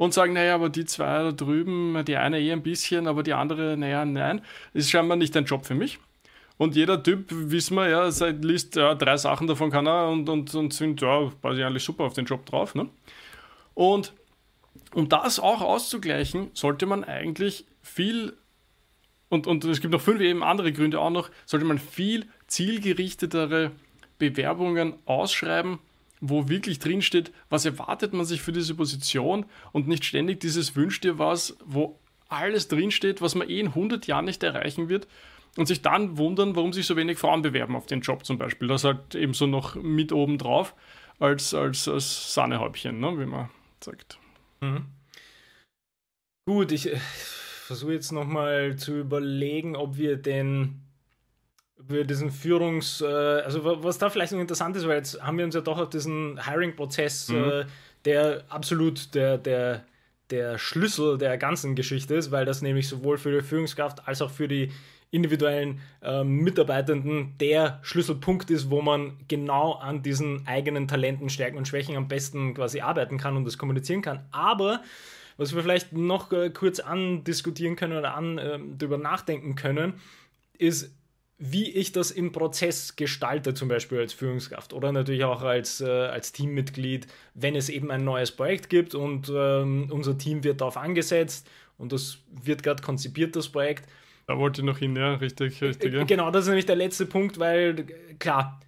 und 0.00 0.14
sagen, 0.14 0.32
naja, 0.32 0.54
aber 0.54 0.70
die 0.70 0.86
zwei 0.86 1.24
da 1.24 1.30
drüben, 1.30 2.02
die 2.06 2.16
eine 2.16 2.40
eh 2.40 2.52
ein 2.52 2.62
bisschen, 2.62 3.06
aber 3.06 3.22
die 3.22 3.34
andere, 3.34 3.76
naja, 3.76 4.06
nein, 4.06 4.40
ist 4.72 4.88
scheinbar 4.88 5.18
nicht 5.18 5.36
ein 5.36 5.44
Job 5.44 5.66
für 5.66 5.74
mich. 5.74 5.98
Und 6.56 6.74
jeder 6.74 7.02
Typ, 7.02 7.26
wissen 7.28 7.74
wir, 7.74 7.86
ja, 7.90 8.10
seit 8.10 8.42
liest 8.42 8.76
ja, 8.76 8.94
drei 8.94 9.18
Sachen 9.18 9.46
davon 9.46 9.70
kann 9.70 9.86
er 9.86 10.08
und, 10.08 10.26
und, 10.30 10.54
und 10.54 10.72
sind, 10.72 11.02
ja, 11.02 11.30
quasi 11.42 11.62
eigentlich 11.62 11.84
super 11.84 12.04
auf 12.04 12.14
den 12.14 12.24
Job 12.24 12.46
drauf. 12.46 12.74
Ne? 12.74 12.88
Und 13.74 14.14
um 14.94 15.10
das 15.10 15.38
auch 15.38 15.60
auszugleichen, 15.60 16.48
sollte 16.54 16.86
man 16.86 17.04
eigentlich 17.04 17.66
viel, 17.82 18.32
und, 19.28 19.46
und 19.46 19.66
es 19.66 19.82
gibt 19.82 19.92
noch 19.92 20.00
fünf 20.00 20.22
eben 20.22 20.42
andere 20.42 20.72
Gründe 20.72 20.98
auch 20.98 21.10
noch, 21.10 21.30
sollte 21.44 21.66
man 21.66 21.78
viel 21.78 22.26
zielgerichtetere 22.46 23.72
Bewerbungen 24.18 24.94
ausschreiben, 25.04 25.78
wo 26.20 26.48
wirklich 26.48 26.78
drinsteht, 26.78 27.32
was 27.48 27.64
erwartet 27.64 28.12
man 28.12 28.26
sich 28.26 28.42
für 28.42 28.52
diese 28.52 28.74
Position 28.74 29.46
und 29.72 29.88
nicht 29.88 30.04
ständig 30.04 30.40
dieses 30.40 30.76
Wünsch 30.76 31.00
dir 31.00 31.18
was, 31.18 31.56
wo 31.64 31.98
alles 32.28 32.68
drinsteht, 32.68 33.20
was 33.20 33.34
man 33.34 33.48
eh 33.48 33.60
in 33.60 33.68
100 33.68 34.06
Jahren 34.06 34.26
nicht 34.26 34.42
erreichen 34.42 34.88
wird 34.88 35.08
und 35.56 35.66
sich 35.66 35.82
dann 35.82 36.16
wundern, 36.16 36.54
warum 36.54 36.72
sich 36.72 36.86
so 36.86 36.96
wenig 36.96 37.18
Frauen 37.18 37.42
bewerben 37.42 37.74
auf 37.74 37.86
den 37.86 38.00
Job 38.00 38.24
zum 38.24 38.38
Beispiel. 38.38 38.68
Das 38.68 38.84
halt 38.84 39.14
eben 39.14 39.34
so 39.34 39.46
noch 39.46 39.74
mit 39.74 40.12
oben 40.12 40.38
drauf 40.38 40.74
als, 41.18 41.54
als, 41.54 41.88
als 41.88 42.34
Sahnehäubchen, 42.34 43.00
ne, 43.00 43.18
wie 43.18 43.26
man 43.26 43.50
sagt. 43.80 44.18
Mhm. 44.60 44.86
Gut, 46.46 46.72
ich 46.72 46.92
äh, 46.92 46.96
versuche 46.96 47.92
jetzt 47.92 48.12
nochmal 48.12 48.76
zu 48.76 48.98
überlegen, 48.98 49.76
ob 49.76 49.96
wir 49.96 50.16
den 50.16 50.82
über 51.88 52.04
diesen 52.04 52.30
Führungs-, 52.30 53.02
äh, 53.02 53.42
also 53.42 53.82
was 53.82 53.98
da 53.98 54.10
vielleicht 54.10 54.32
noch 54.32 54.40
interessant 54.40 54.76
ist, 54.76 54.86
weil 54.86 54.98
jetzt 54.98 55.22
haben 55.22 55.38
wir 55.38 55.44
uns 55.44 55.54
ja 55.54 55.60
doch 55.60 55.78
auf 55.78 55.90
diesen 55.90 56.44
Hiring-Prozess, 56.44 57.28
mhm. 57.28 57.44
äh, 57.44 57.64
der 58.04 58.44
absolut 58.48 59.14
der, 59.14 59.38
der, 59.38 59.84
der 60.30 60.58
Schlüssel 60.58 61.18
der 61.18 61.36
ganzen 61.38 61.74
Geschichte 61.74 62.14
ist, 62.14 62.30
weil 62.30 62.44
das 62.44 62.62
nämlich 62.62 62.88
sowohl 62.88 63.18
für 63.18 63.32
die 63.32 63.46
Führungskraft 63.46 64.06
als 64.06 64.22
auch 64.22 64.30
für 64.30 64.48
die 64.48 64.70
individuellen 65.10 65.80
äh, 66.02 66.22
Mitarbeitenden 66.22 67.34
der 67.40 67.80
Schlüsselpunkt 67.82 68.50
ist, 68.50 68.70
wo 68.70 68.80
man 68.80 69.16
genau 69.26 69.72
an 69.72 70.02
diesen 70.02 70.46
eigenen 70.46 70.86
Talenten, 70.86 71.28
Stärken 71.28 71.58
und 71.58 71.66
Schwächen 71.66 71.96
am 71.96 72.06
besten 72.06 72.54
quasi 72.54 72.80
arbeiten 72.80 73.18
kann 73.18 73.36
und 73.36 73.44
das 73.44 73.58
kommunizieren 73.58 74.02
kann. 74.02 74.24
Aber 74.30 74.82
was 75.36 75.54
wir 75.54 75.62
vielleicht 75.62 75.92
noch 75.92 76.30
äh, 76.32 76.50
kurz 76.50 76.80
andiskutieren 76.80 77.74
können 77.74 77.98
oder 77.98 78.14
an, 78.14 78.38
äh, 78.38 78.58
darüber 78.78 78.98
nachdenken 78.98 79.56
können, 79.56 79.94
ist, 80.58 80.94
wie 81.42 81.70
ich 81.70 81.90
das 81.92 82.10
im 82.10 82.32
Prozess 82.32 82.96
gestalte, 82.96 83.54
zum 83.54 83.68
Beispiel 83.68 83.98
als 83.98 84.12
Führungskraft 84.12 84.74
oder 84.74 84.92
natürlich 84.92 85.24
auch 85.24 85.40
als, 85.40 85.80
äh, 85.80 85.88
als 85.88 86.32
Teammitglied, 86.32 87.06
wenn 87.32 87.56
es 87.56 87.70
eben 87.70 87.90
ein 87.90 88.04
neues 88.04 88.30
Projekt 88.30 88.68
gibt 88.68 88.94
und 88.94 89.32
ähm, 89.34 89.88
unser 89.90 90.18
Team 90.18 90.44
wird 90.44 90.60
darauf 90.60 90.76
angesetzt 90.76 91.48
und 91.78 91.92
das 91.92 92.18
wird 92.30 92.62
gerade 92.62 92.82
konzipiert, 92.82 93.34
das 93.36 93.48
Projekt. 93.48 93.88
Da 94.26 94.36
wollte 94.38 94.60
ich 94.60 94.66
noch 94.66 94.76
hin, 94.76 94.94
ja, 94.94 95.14
richtig, 95.14 95.62
richtig. 95.62 95.94
Ja. 95.94 96.04
Genau, 96.04 96.30
das 96.30 96.42
ist 96.42 96.48
nämlich 96.48 96.66
der 96.66 96.76
letzte 96.76 97.06
Punkt, 97.06 97.38
weil 97.38 97.86
klar, 98.18 98.60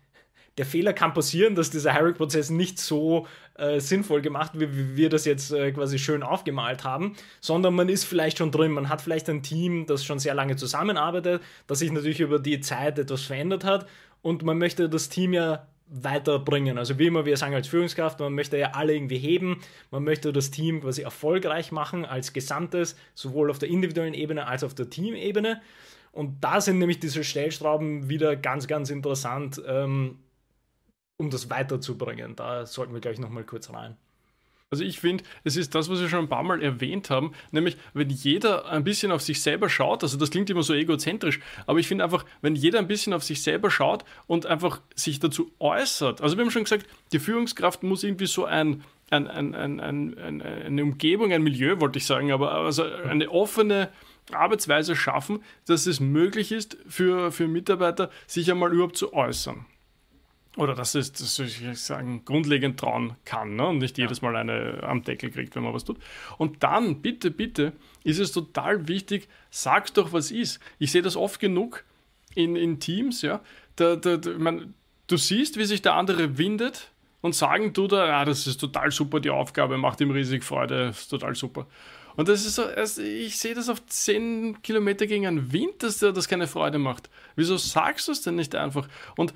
der 0.56 0.64
Fehler 0.64 0.94
kann 0.94 1.12
passieren, 1.12 1.54
dass 1.54 1.68
dieser 1.68 1.92
Hiring-Prozess 1.92 2.48
nicht 2.48 2.78
so 2.78 3.26
äh, 3.54 3.80
sinnvoll 3.80 4.22
gemacht 4.22 4.52
wie 4.54 4.96
wir 4.96 5.08
das 5.08 5.24
jetzt 5.24 5.52
äh, 5.52 5.72
quasi 5.72 5.98
schön 5.98 6.22
aufgemalt 6.22 6.84
haben, 6.84 7.14
sondern 7.40 7.74
man 7.74 7.88
ist 7.88 8.04
vielleicht 8.04 8.38
schon 8.38 8.50
drin, 8.50 8.72
man 8.72 8.88
hat 8.88 9.02
vielleicht 9.02 9.28
ein 9.28 9.42
Team, 9.42 9.86
das 9.86 10.04
schon 10.04 10.18
sehr 10.18 10.34
lange 10.34 10.56
zusammenarbeitet, 10.56 11.42
das 11.66 11.80
sich 11.80 11.92
natürlich 11.92 12.20
über 12.20 12.38
die 12.38 12.60
Zeit 12.60 12.98
etwas 12.98 13.22
verändert 13.22 13.64
hat 13.64 13.86
und 14.22 14.42
man 14.42 14.58
möchte 14.58 14.88
das 14.88 15.08
Team 15.08 15.32
ja 15.32 15.66
weiterbringen. 15.92 16.78
Also 16.78 16.98
wie 16.98 17.06
immer 17.06 17.26
wir 17.26 17.36
sagen 17.36 17.54
als 17.54 17.68
Führungskraft, 17.68 18.18
man 18.20 18.34
möchte 18.34 18.56
ja 18.56 18.70
alle 18.72 18.94
irgendwie 18.94 19.18
heben, 19.18 19.60
man 19.90 20.04
möchte 20.04 20.32
das 20.32 20.50
Team 20.50 20.80
quasi 20.80 21.02
erfolgreich 21.02 21.70
machen 21.70 22.04
als 22.04 22.32
Gesamtes, 22.32 22.96
sowohl 23.14 23.50
auf 23.50 23.58
der 23.58 23.68
individuellen 23.68 24.14
Ebene 24.14 24.46
als 24.46 24.64
auch 24.64 24.68
auf 24.68 24.74
der 24.74 24.88
Teamebene. 24.88 25.60
Und 26.12 26.42
da 26.42 26.60
sind 26.60 26.78
nämlich 26.78 27.00
diese 27.00 27.24
Stellschrauben 27.24 28.08
wieder 28.08 28.36
ganz, 28.36 28.66
ganz 28.66 28.90
interessant, 28.90 29.62
ähm, 29.66 30.18
um 31.22 31.30
das 31.30 31.48
weiterzubringen. 31.50 32.36
Da 32.36 32.66
sollten 32.66 32.92
wir 32.92 33.00
gleich 33.00 33.18
nochmal 33.18 33.44
kurz 33.44 33.70
rein. 33.70 33.96
Also 34.70 34.84
ich 34.84 35.00
finde, 35.00 35.22
es 35.44 35.56
ist 35.56 35.74
das, 35.74 35.90
was 35.90 36.00
wir 36.00 36.08
schon 36.08 36.20
ein 36.20 36.28
paar 36.30 36.42
Mal 36.42 36.62
erwähnt 36.62 37.10
haben, 37.10 37.34
nämlich 37.50 37.76
wenn 37.92 38.08
jeder 38.08 38.70
ein 38.70 38.84
bisschen 38.84 39.12
auf 39.12 39.20
sich 39.20 39.42
selber 39.42 39.68
schaut, 39.68 40.02
also 40.02 40.16
das 40.16 40.30
klingt 40.30 40.48
immer 40.48 40.62
so 40.62 40.72
egozentrisch, 40.72 41.40
aber 41.66 41.78
ich 41.78 41.86
finde 41.86 42.04
einfach, 42.04 42.24
wenn 42.40 42.56
jeder 42.56 42.78
ein 42.78 42.88
bisschen 42.88 43.12
auf 43.12 43.22
sich 43.22 43.42
selber 43.42 43.70
schaut 43.70 44.02
und 44.26 44.46
einfach 44.46 44.80
sich 44.94 45.20
dazu 45.20 45.52
äußert, 45.58 46.22
also 46.22 46.38
wir 46.38 46.44
haben 46.44 46.50
schon 46.50 46.64
gesagt, 46.64 46.86
die 47.12 47.18
Führungskraft 47.18 47.82
muss 47.82 48.02
irgendwie 48.02 48.24
so 48.24 48.46
ein, 48.46 48.82
ein, 49.10 49.28
ein, 49.28 49.54
ein, 49.78 50.40
eine 50.40 50.82
Umgebung, 50.82 51.34
ein 51.34 51.42
Milieu, 51.42 51.78
wollte 51.78 51.98
ich 51.98 52.06
sagen, 52.06 52.32
aber 52.32 52.52
also 52.52 52.84
eine 52.84 53.30
offene 53.30 53.90
Arbeitsweise 54.32 54.96
schaffen, 54.96 55.42
dass 55.66 55.84
es 55.86 56.00
möglich 56.00 56.50
ist 56.50 56.78
für, 56.88 57.30
für 57.30 57.46
Mitarbeiter, 57.46 58.08
sich 58.26 58.50
einmal 58.50 58.72
überhaupt 58.72 58.96
zu 58.96 59.12
äußern. 59.12 59.66
Oder 60.56 60.74
dass 60.74 60.94
es, 60.94 61.12
dass 61.12 61.38
ich 61.38 61.62
sagen, 61.78 62.26
grundlegend 62.26 62.78
trauen 62.78 63.16
kann 63.24 63.56
ne? 63.56 63.68
und 63.68 63.78
nicht 63.78 63.96
jedes 63.96 64.20
Mal 64.20 64.36
eine 64.36 64.82
am 64.82 65.02
Deckel 65.02 65.30
kriegt, 65.30 65.56
wenn 65.56 65.62
man 65.62 65.72
was 65.72 65.84
tut. 65.84 65.96
Und 66.36 66.62
dann, 66.62 67.00
bitte, 67.00 67.30
bitte, 67.30 67.72
ist 68.04 68.18
es 68.18 68.32
total 68.32 68.86
wichtig, 68.86 69.28
sag 69.50 69.94
doch, 69.94 70.12
was 70.12 70.30
ist. 70.30 70.60
Ich 70.78 70.92
sehe 70.92 71.00
das 71.00 71.16
oft 71.16 71.40
genug 71.40 71.84
in, 72.34 72.56
in 72.56 72.80
Teams, 72.80 73.22
ja. 73.22 73.40
Da, 73.76 73.96
da, 73.96 74.18
da, 74.18 74.30
man, 74.36 74.74
du 75.06 75.16
siehst, 75.16 75.56
wie 75.58 75.64
sich 75.64 75.80
der 75.80 75.94
andere 75.94 76.36
windet 76.36 76.90
und 77.22 77.34
sagen 77.34 77.72
tut 77.72 77.92
er, 77.92 78.14
ah, 78.14 78.24
das 78.26 78.46
ist 78.46 78.58
total 78.58 78.90
super, 78.90 79.20
die 79.20 79.30
Aufgabe 79.30 79.78
macht 79.78 80.02
ihm 80.02 80.10
riesig 80.10 80.44
Freude, 80.44 80.88
ist 80.90 81.08
total 81.08 81.34
super. 81.34 81.66
Und 82.14 82.28
das 82.28 82.44
ist 82.44 82.56
so, 82.56 82.64
also 82.64 83.00
ich 83.00 83.38
sehe 83.38 83.54
das 83.54 83.70
auf 83.70 83.86
10 83.86 84.60
Kilometer 84.60 85.06
gegen 85.06 85.26
einen 85.26 85.50
Wind, 85.50 85.82
dass 85.82 85.98
der 85.98 86.12
das 86.12 86.28
keine 86.28 86.46
Freude 86.46 86.78
macht. 86.78 87.08
Wieso 87.36 87.56
sagst 87.56 88.08
du 88.08 88.12
es 88.12 88.20
denn 88.20 88.34
nicht 88.34 88.54
einfach? 88.54 88.86
Und 89.16 89.32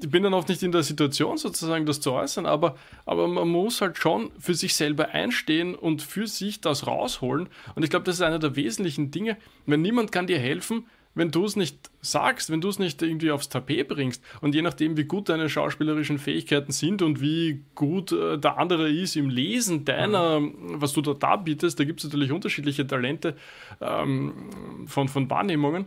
ich 0.00 0.10
bin 0.10 0.22
dann 0.22 0.34
oft 0.34 0.48
nicht 0.48 0.62
in 0.62 0.72
der 0.72 0.82
Situation, 0.82 1.36
sozusagen 1.36 1.86
das 1.86 2.00
zu 2.00 2.12
äußern, 2.12 2.46
aber, 2.46 2.76
aber 3.06 3.28
man 3.28 3.48
muss 3.48 3.80
halt 3.80 3.98
schon 3.98 4.30
für 4.38 4.54
sich 4.54 4.74
selber 4.74 5.10
einstehen 5.10 5.74
und 5.74 6.02
für 6.02 6.26
sich 6.26 6.60
das 6.60 6.86
rausholen. 6.86 7.48
Und 7.74 7.82
ich 7.82 7.90
glaube, 7.90 8.04
das 8.04 8.16
ist 8.16 8.22
einer 8.22 8.38
der 8.38 8.56
wesentlichen 8.56 9.10
Dinge. 9.10 9.36
Wenn 9.66 9.82
niemand 9.82 10.12
kann 10.12 10.26
dir 10.26 10.38
helfen, 10.38 10.86
wenn 11.14 11.32
du 11.32 11.44
es 11.44 11.56
nicht 11.56 11.90
sagst, 12.00 12.50
wenn 12.50 12.60
du 12.60 12.68
es 12.68 12.78
nicht 12.78 13.02
irgendwie 13.02 13.32
aufs 13.32 13.48
Tapet 13.48 13.88
bringst 13.88 14.22
und 14.40 14.54
je 14.54 14.62
nachdem, 14.62 14.96
wie 14.96 15.04
gut 15.04 15.28
deine 15.28 15.48
schauspielerischen 15.48 16.18
Fähigkeiten 16.18 16.70
sind 16.70 17.02
und 17.02 17.20
wie 17.20 17.64
gut 17.74 18.12
äh, 18.12 18.38
der 18.38 18.58
andere 18.58 18.88
ist 18.88 19.16
im 19.16 19.28
Lesen 19.28 19.84
deiner, 19.84 20.40
mhm. 20.40 20.80
was 20.80 20.92
du 20.92 21.02
da 21.02 21.14
darbietest, 21.14 21.80
da 21.80 21.84
gibt 21.84 22.00
es 22.00 22.04
natürlich 22.04 22.30
unterschiedliche 22.30 22.86
Talente 22.86 23.36
ähm, 23.80 24.86
von, 24.86 25.08
von 25.08 25.28
Wahrnehmungen 25.28 25.86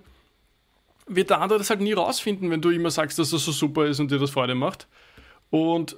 wird 1.07 1.29
der 1.29 1.41
andere 1.41 1.59
das 1.59 1.69
halt 1.69 1.81
nie 1.81 1.93
rausfinden, 1.93 2.49
wenn 2.49 2.61
du 2.61 2.69
immer 2.69 2.91
sagst, 2.91 3.19
dass 3.19 3.31
das 3.31 3.43
so 3.45 3.51
super 3.51 3.85
ist 3.85 3.99
und 3.99 4.11
dir 4.11 4.19
das 4.19 4.31
Freude 4.31 4.55
macht. 4.55 4.87
Und 5.49 5.93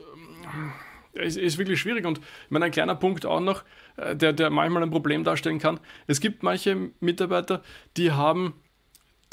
äh, 1.14 1.26
es 1.26 1.38
ist 1.38 1.58
wirklich 1.58 1.80
schwierig. 1.80 2.06
Und 2.06 2.20
ich 2.20 2.52
meine, 2.52 2.66
ein 2.66 2.72
kleiner 2.72 2.96
Punkt 2.96 3.26
auch 3.26 3.40
noch, 3.40 3.64
äh, 3.98 4.16
der, 4.16 4.34
der 4.34 4.50
manchmal 4.50 4.84
ein 4.84 4.92
Problem 4.92 5.24
darstellen 5.24 5.60
kann. 5.60 5.80
Es 6.08 6.20
gibt 6.20 6.44
manche 6.44 6.92
Mitarbeiter, 7.00 7.64
die 7.98 8.12
haben, 8.12 8.54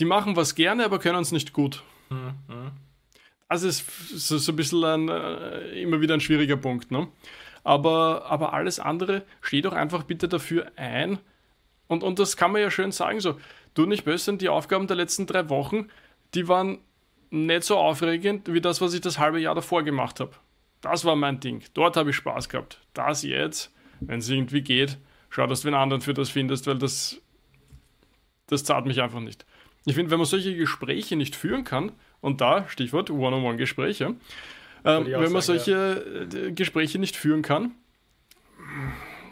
die 0.00 0.04
machen 0.04 0.36
was 0.36 0.54
gerne, 0.54 0.84
aber 0.84 0.98
können 0.98 1.20
es 1.20 1.32
nicht 1.32 1.52
gut. 1.52 1.82
Mhm. 2.10 2.70
Das 3.48 3.62
ist 3.62 3.84
so, 4.08 4.38
so 4.38 4.52
ein 4.52 4.56
bisschen 4.56 4.82
ein, 4.84 5.08
äh, 5.08 5.82
immer 5.82 6.00
wieder 6.00 6.14
ein 6.14 6.20
schwieriger 6.20 6.56
Punkt. 6.56 6.90
Ne? 6.90 7.08
Aber, 7.64 8.24
aber 8.26 8.54
alles 8.54 8.80
andere, 8.80 9.24
steht 9.40 9.66
doch 9.66 9.74
einfach 9.74 10.04
bitte 10.04 10.28
dafür 10.28 10.72
ein. 10.76 11.18
Und, 11.86 12.02
und 12.02 12.18
das 12.18 12.38
kann 12.38 12.52
man 12.52 12.62
ja 12.62 12.70
schön 12.70 12.92
sagen, 12.92 13.20
so, 13.20 13.38
du 13.74 13.86
nicht 13.86 14.04
böse, 14.04 14.36
die 14.36 14.48
Aufgaben 14.48 14.86
der 14.86 14.96
letzten 14.96 15.26
drei 15.26 15.48
Wochen, 15.48 15.88
die 16.34 16.48
waren 16.48 16.78
nicht 17.30 17.64
so 17.64 17.76
aufregend 17.76 18.52
wie 18.52 18.60
das, 18.60 18.80
was 18.80 18.94
ich 18.94 19.00
das 19.00 19.18
halbe 19.18 19.40
Jahr 19.40 19.54
davor 19.54 19.82
gemacht 19.82 20.20
habe. 20.20 20.32
Das 20.80 21.04
war 21.04 21.16
mein 21.16 21.40
Ding. 21.40 21.62
Dort 21.74 21.96
habe 21.96 22.10
ich 22.10 22.16
Spaß 22.16 22.48
gehabt. 22.48 22.80
Das 22.92 23.22
jetzt, 23.22 23.72
wenn 24.00 24.18
es 24.18 24.28
irgendwie 24.28 24.62
geht, 24.62 24.98
schau, 25.30 25.46
dass 25.46 25.62
du 25.62 25.68
einen 25.68 25.76
anderen 25.76 26.02
für 26.02 26.12
das 26.12 26.28
findest, 26.28 26.66
weil 26.66 26.78
das, 26.78 27.20
das 28.48 28.64
zahlt 28.64 28.86
mich 28.86 29.00
einfach 29.00 29.20
nicht. 29.20 29.46
Ich 29.84 29.94
finde, 29.94 30.10
wenn 30.10 30.18
man 30.18 30.26
solche 30.26 30.54
Gespräche 30.54 31.16
nicht 31.16 31.34
führen 31.34 31.64
kann, 31.64 31.92
und 32.20 32.40
da, 32.40 32.68
Stichwort 32.68 33.10
One-on-One-Gespräche, 33.10 34.14
äh, 34.84 35.04
wenn 35.04 35.32
man 35.32 35.42
solche 35.42 36.24
ja. 36.32 36.38
Äh, 36.40 36.52
Gespräche 36.52 36.98
nicht 36.98 37.16
führen 37.16 37.42
kann, 37.42 37.72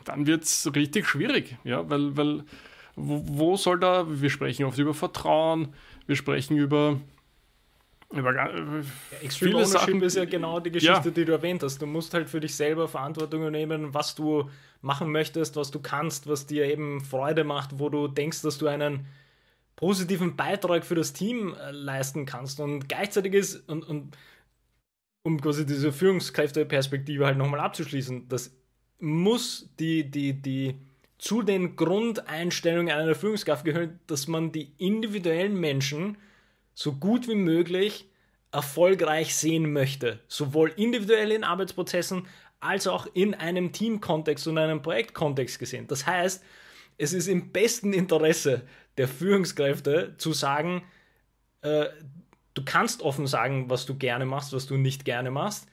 dann 0.05 0.27
wird 0.27 0.45
es 0.45 0.75
richtig 0.75 1.07
schwierig, 1.07 1.57
ja, 1.65 1.89
weil, 1.89 2.17
weil 2.17 2.45
wo, 2.97 3.23
wo, 3.27 3.57
soll 3.57 3.79
da, 3.79 4.07
wir 4.09 4.31
sprechen 4.31 4.65
oft 4.65 4.79
über 4.79 4.95
Vertrauen, 4.95 5.75
wir 6.07 6.17
sprechen 6.17 6.57
über, 6.57 7.01
über 8.13 8.35
ja, 8.35 8.49
Extreme 9.23 9.53
viele 9.53 9.67
Sachen. 9.67 10.03
ist 10.03 10.17
ja 10.17 10.25
genau 10.25 10.61
die 10.61 10.71
Geschichte, 10.71 11.09
ja. 11.09 11.11
die 11.11 11.25
du 11.25 11.33
erwähnt 11.33 11.63
hast. 11.63 11.81
Du 11.81 11.87
musst 11.87 12.15
halt 12.15 12.29
für 12.29 12.41
dich 12.41 12.55
selber 12.55 12.89
Verantwortung 12.89 13.41
übernehmen, 13.41 13.95
was 13.95 14.15
du 14.15 14.51
machen 14.83 15.13
möchtest, 15.13 15.57
was 15.57 15.71
du 15.71 15.81
kannst, 15.81 16.27
was 16.27 16.47
dir 16.47 16.65
eben 16.67 17.01
Freude 17.01 17.45
macht, 17.45 17.79
wo 17.79 17.89
du 17.89 18.09
denkst, 18.09 18.43
dass 18.43 18.59
du 18.59 18.67
einen 18.67 19.07
positiven 19.77 20.37
Beitrag 20.37 20.85
für 20.85 20.95
das 20.95 21.13
Team 21.13 21.55
äh, 21.55 21.71
leisten 21.71 22.27
kannst. 22.27 22.61
Und 22.61 22.89
gleichzeitig 22.89 23.35
ist, 23.35 23.69
und, 23.69 23.83
und 23.83 24.17
um 25.23 25.41
quasi 25.41 25.67
diese 25.67 25.93
Führungskräfteperspektive 25.93 27.27
halt 27.27 27.39
nochmal 27.39 27.61
abzuschließen, 27.61 28.29
das 28.29 28.55
muss 28.99 29.71
die, 29.79 30.11
die, 30.11 30.35
die 30.35 30.79
zu 31.21 31.43
den 31.43 31.77
Grundeinstellungen 31.77 32.97
einer 32.97 33.15
Führungskraft 33.15 33.65
gehört, 33.65 33.91
dass 34.07 34.27
man 34.27 34.53
die 34.53 34.73
individuellen 34.79 35.55
Menschen 35.55 36.17
so 36.73 36.95
gut 36.95 37.29
wie 37.29 37.35
möglich 37.35 38.09
erfolgreich 38.53 39.37
sehen 39.37 39.71
möchte. 39.73 40.21
Sowohl 40.29 40.73
individuell 40.77 41.31
in 41.31 41.45
Arbeitsprozessen 41.45 42.27
als 42.59 42.87
auch 42.87 43.07
in 43.13 43.35
einem 43.35 43.73
Teamkontext 43.73 44.47
und 44.49 44.57
einem 44.57 44.81
Projektkontext 44.81 45.59
gesehen. 45.59 45.87
Das 45.89 46.07
heißt, 46.07 46.43
es 46.97 47.13
ist 47.13 47.29
im 47.29 47.53
besten 47.53 47.93
Interesse 47.93 48.63
der 48.97 49.07
Führungskräfte 49.07 50.15
zu 50.17 50.33
sagen, 50.33 50.83
äh, 51.61 51.87
du 52.55 52.65
kannst 52.65 53.03
offen 53.03 53.27
sagen, 53.27 53.69
was 53.69 53.85
du 53.85 53.97
gerne 53.97 54.25
machst, 54.25 54.55
was 54.55 54.67
du 54.67 54.79
nicht 54.79 55.05
gerne 55.05 55.31
machst 55.31 55.70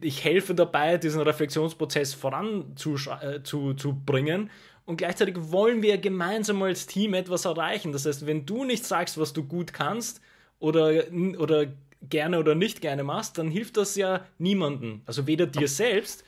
ich 0.00 0.24
helfe 0.24 0.54
dabei, 0.54 0.98
diesen 0.98 1.20
Reflexionsprozess 1.20 2.14
voranzubringen. 2.14 4.46
Äh, 4.46 4.50
und 4.86 4.98
gleichzeitig 4.98 5.34
wollen 5.38 5.82
wir 5.82 5.98
gemeinsam 5.98 6.62
als 6.62 6.86
Team 6.86 7.14
etwas 7.14 7.44
erreichen. 7.44 7.92
Das 7.92 8.06
heißt, 8.06 8.26
wenn 8.26 8.46
du 8.46 8.64
nicht 8.64 8.84
sagst, 8.84 9.18
was 9.18 9.32
du 9.32 9.42
gut 9.42 9.72
kannst 9.72 10.20
oder, 10.60 11.04
oder 11.38 11.66
gerne 12.02 12.38
oder 12.38 12.54
nicht 12.54 12.80
gerne 12.80 13.02
machst, 13.02 13.38
dann 13.38 13.50
hilft 13.50 13.76
das 13.76 13.96
ja 13.96 14.24
niemandem. 14.38 15.02
Also 15.04 15.26
weder 15.26 15.46
dir 15.46 15.68
selbst, 15.68 16.24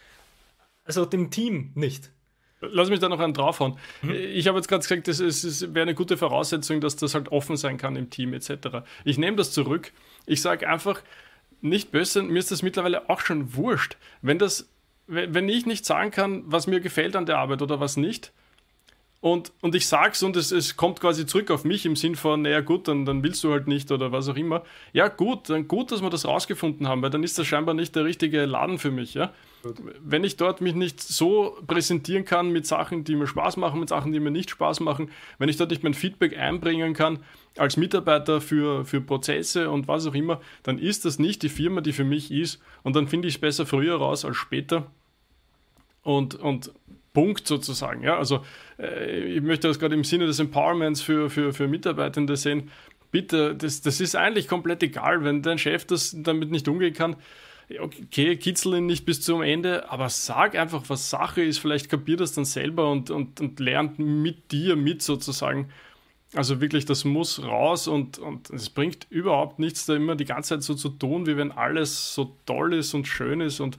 als 0.85 0.99
auch 0.99 1.07
dem 1.07 1.31
Team 1.31 1.71
nicht. 1.75 2.11
Lass 2.61 2.91
mich 2.91 2.99
da 2.99 3.09
noch 3.09 3.21
einen 3.21 3.35
draufhauen. 3.35 3.79
Hm? 4.01 4.11
Ich 4.11 4.49
habe 4.49 4.59
jetzt 4.59 4.67
gerade 4.67 4.83
gesagt, 4.83 5.07
es, 5.07 5.21
es 5.21 5.75
wäre 5.75 5.83
eine 5.83 5.95
gute 5.95 6.17
Voraussetzung, 6.17 6.81
dass 6.81 6.97
das 6.97 7.14
halt 7.14 7.31
offen 7.31 7.57
sein 7.57 7.77
kann 7.77 7.95
im 7.95 8.11
Team 8.11 8.33
etc. 8.33 8.79
Ich 9.05 9.19
nehme 9.19 9.37
das 9.37 9.53
zurück. 9.53 9.93
Ich 10.27 10.43
sage 10.43 10.69
einfach, 10.69 11.03
nicht 11.61 11.90
böse, 11.90 12.23
mir 12.23 12.38
ist 12.38 12.51
das 12.51 12.62
mittlerweile 12.62 13.09
auch 13.11 13.21
schon 13.21 13.55
wurscht. 13.55 13.97
Wenn 14.23 14.38
das, 14.38 14.68
wenn 15.07 15.49
ich 15.49 15.66
nicht 15.66 15.85
sagen 15.85 16.11
kann, 16.11 16.42
was 16.47 16.66
mir 16.66 16.81
gefällt 16.81 17.16
an 17.16 17.27
der 17.27 17.38
Arbeit 17.38 17.62
oder 17.62 17.81
was 17.81 17.97
nicht, 17.97 18.33
und, 19.20 19.50
und 19.62 19.74
ich 19.74 19.88
sag's 19.88 20.22
und 20.22 20.37
es, 20.37 20.52
es 20.52 20.76
kommt 20.76 21.00
quasi 21.00 21.26
zurück 21.26 21.50
auf 21.50 21.64
mich 21.64 21.85
im 21.85 21.96
Sinn 21.96 22.14
von, 22.14 22.42
naja 22.42 22.61
gut, 22.61 22.87
dann, 22.87 23.04
dann 23.04 23.24
willst 23.24 23.42
du 23.42 23.50
halt 23.50 23.66
nicht 23.66 23.90
oder 23.90 24.12
was 24.12 24.28
auch 24.28 24.37
immer. 24.37 24.62
Ja, 24.92 25.09
gut, 25.09 25.50
dann 25.50 25.66
gut, 25.66 25.90
dass 25.90 26.02
wir 26.02 26.11
das 26.11 26.24
rausgefunden 26.24 26.87
haben, 26.87 27.02
weil 27.02 27.11
dann 27.11 27.24
ist 27.24 27.37
das 27.37 27.48
scheinbar 27.48 27.74
nicht 27.74 27.96
der 27.96 28.04
richtige 28.04 28.44
Laden 28.44 28.78
für 28.78 28.92
mich, 28.92 29.14
ja. 29.14 29.33
Wenn 30.00 30.22
ich 30.22 30.37
dort 30.37 30.61
mich 30.61 30.76
nicht 30.76 31.00
so 31.00 31.59
präsentieren 31.66 32.24
kann 32.24 32.52
mit 32.52 32.64
Sachen, 32.64 33.02
die 33.02 33.16
mir 33.16 33.26
Spaß 33.26 33.57
machen, 33.57 33.81
mit 33.81 33.88
Sachen, 33.88 34.12
die 34.12 34.20
mir 34.20 34.31
nicht 34.31 34.50
Spaß 34.50 34.78
machen, 34.81 35.11
wenn 35.38 35.48
ich 35.48 35.57
dort 35.57 35.70
nicht 35.70 35.83
mein 35.83 35.94
Feedback 35.94 36.38
einbringen 36.38 36.94
kann 36.94 37.18
als 37.57 37.76
Mitarbeiter 37.76 38.40
für, 38.40 38.85
für 38.85 39.00
Prozesse 39.00 39.68
und 39.68 39.88
was 39.88 40.07
auch 40.07 40.14
immer, 40.14 40.40
dann 40.62 40.78
ist 40.78 41.04
das 41.04 41.18
nicht 41.18 41.42
die 41.42 41.48
Firma, 41.48 41.81
die 41.81 41.92
für 41.92 42.04
mich 42.04 42.31
ist 42.31 42.62
und 42.85 42.94
dann 42.94 43.09
finde 43.09 43.26
ich 43.26 43.35
es 43.35 43.40
besser 43.40 43.66
früher 43.66 43.96
raus 43.96 44.24
als 44.24 44.37
später. 44.37 44.87
Und, 46.04 46.37
und 46.37 46.72
Punkt 47.18 47.48
sozusagen. 47.48 48.04
Ja? 48.04 48.16
Also 48.16 48.44
äh, 48.78 49.24
ich 49.24 49.42
möchte 49.42 49.66
das 49.66 49.81
gerade 49.81 49.96
im 49.96 50.04
Sinne 50.04 50.26
des 50.26 50.38
Empowerments 50.38 51.00
für, 51.00 51.31
für, 51.31 51.52
für 51.52 51.66
Mitarbeitende 51.66 52.37
sehen. 52.37 52.70
Bitte, 53.11 53.57
das, 53.57 53.81
das 53.81 54.00
ist 54.00 54.14
eigentlich 54.14 54.46
komplett 54.46 54.85
egal, 54.85 55.24
wenn 55.24 55.42
dein 55.42 55.59
Chef 55.59 55.85
das 55.85 56.14
damit 56.16 56.52
nicht 56.52 56.68
umgehen 56.68 56.94
kann 56.94 57.16
okay, 57.81 58.37
kitzel 58.37 58.76
ihn 58.76 58.87
nicht 58.87 59.04
bis 59.04 59.20
zum 59.20 59.42
Ende, 59.42 59.90
aber 59.90 60.09
sag 60.09 60.54
einfach, 60.57 60.85
was 60.88 61.11
Sache 61.11 61.42
ist. 61.42 61.59
Vielleicht 61.59 61.90
kapiert 61.90 62.20
das 62.20 62.33
dann 62.33 62.44
selber 62.44 62.90
und, 62.90 63.11
und, 63.11 63.40
und 63.40 63.61
lernt 63.61 63.98
mit 63.98 64.52
dir 64.52 64.76
mit 64.76 65.02
sozusagen. 65.02 65.68
Also 66.35 66.61
wirklich, 66.61 66.85
das 66.85 67.04
muss 67.04 67.42
raus 67.42 67.88
und, 67.88 68.18
und 68.18 68.48
es 68.50 68.70
bringt 68.70 69.07
überhaupt 69.11 69.59
nichts, 69.59 69.87
da 69.87 69.96
immer 69.96 70.14
die 70.14 70.24
ganze 70.24 70.50
Zeit 70.50 70.62
so 70.62 70.74
zu 70.74 70.88
tun, 70.88 71.26
wie 71.26 71.37
wenn 71.37 71.52
alles 71.52 72.14
so 72.14 72.37
toll 72.46 72.74
ist 72.74 72.94
und 72.94 73.07
schön 73.07 73.40
ist 73.40 73.61
und 73.61 73.78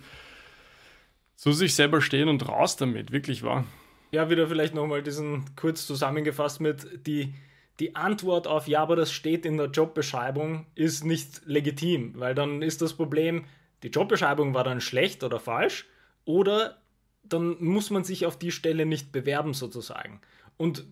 zu 1.39 1.53
sich 1.53 1.73
selber 1.73 2.01
stehen 2.01 2.27
und 2.27 2.49
raus 2.49 2.75
damit, 2.75 3.13
wirklich 3.13 3.43
wahr. 3.43 3.63
Ja, 4.11 4.29
wieder 4.29 4.47
vielleicht 4.47 4.73
nochmal 4.73 5.01
diesen 5.01 5.45
kurz 5.55 5.87
zusammengefasst 5.87 6.59
mit 6.59 7.07
die, 7.07 7.33
die 7.79 7.95
Antwort 7.95 8.45
auf 8.45 8.67
ja, 8.67 8.81
aber 8.81 8.97
das 8.97 9.13
steht 9.13 9.45
in 9.45 9.55
der 9.55 9.67
Jobbeschreibung 9.67 10.65
ist 10.75 11.05
nicht 11.05 11.41
legitim, 11.45 12.11
weil 12.17 12.35
dann 12.35 12.61
ist 12.61 12.81
das 12.81 12.93
Problem, 12.93 13.45
die 13.83 13.87
Jobbeschreibung 13.87 14.53
war 14.53 14.65
dann 14.65 14.81
schlecht 14.81 15.23
oder 15.23 15.39
falsch 15.39 15.87
oder 16.25 16.81
dann 17.23 17.55
muss 17.63 17.89
man 17.89 18.03
sich 18.03 18.25
auf 18.25 18.37
die 18.37 18.51
Stelle 18.51 18.85
nicht 18.85 19.13
bewerben 19.13 19.53
sozusagen. 19.53 20.19
Und 20.57 20.85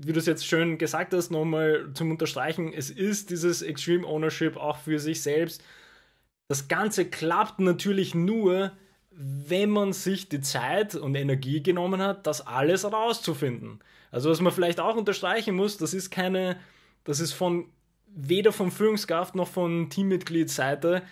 wie 0.00 0.14
du 0.14 0.18
es 0.18 0.24
jetzt 0.24 0.46
schön 0.46 0.78
gesagt 0.78 1.12
hast, 1.12 1.30
nochmal 1.30 1.90
zum 1.92 2.10
Unterstreichen, 2.10 2.72
es 2.72 2.88
ist 2.88 3.28
dieses 3.28 3.60
Extreme 3.60 4.06
Ownership 4.06 4.56
auch 4.56 4.78
für 4.78 4.98
sich 4.98 5.20
selbst. 5.20 5.62
Das 6.48 6.68
Ganze 6.68 7.04
klappt 7.04 7.60
natürlich 7.60 8.14
nur, 8.14 8.72
wenn 9.10 9.70
man 9.70 9.92
sich 9.92 10.28
die 10.28 10.40
Zeit 10.40 10.94
und 10.94 11.14
Energie 11.14 11.62
genommen 11.62 12.00
hat, 12.00 12.26
das 12.26 12.46
alles 12.46 12.90
rauszufinden. 12.90 13.80
Also 14.10 14.30
was 14.30 14.40
man 14.40 14.52
vielleicht 14.52 14.80
auch 14.80 14.96
unterstreichen 14.96 15.54
muss, 15.54 15.76
das 15.76 15.94
ist 15.94 16.10
keine, 16.10 16.56
das 17.04 17.20
ist 17.20 17.32
von 17.32 17.66
weder 18.14 18.52
von 18.52 18.70
Führungskraft 18.70 19.34
noch 19.34 19.48
von 19.48 19.88
Teammitgliedsseite 19.88 21.02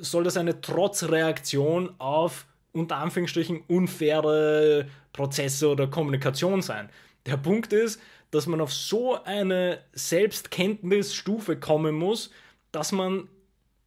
soll 0.00 0.24
das 0.24 0.36
eine 0.36 0.60
Trotzreaktion 0.60 1.94
auf 1.98 2.46
unter 2.72 2.96
Anführungsstrichen 2.96 3.62
unfaire 3.68 4.86
Prozesse 5.12 5.68
oder 5.68 5.86
Kommunikation 5.86 6.60
sein. 6.60 6.90
Der 7.24 7.36
Punkt 7.36 7.72
ist, 7.72 8.00
dass 8.30 8.46
man 8.46 8.60
auf 8.60 8.72
so 8.72 9.22
eine 9.24 9.78
Selbstkenntnisstufe 9.92 11.56
kommen 11.56 11.94
muss, 11.94 12.30
dass 12.72 12.90
man 12.90 13.28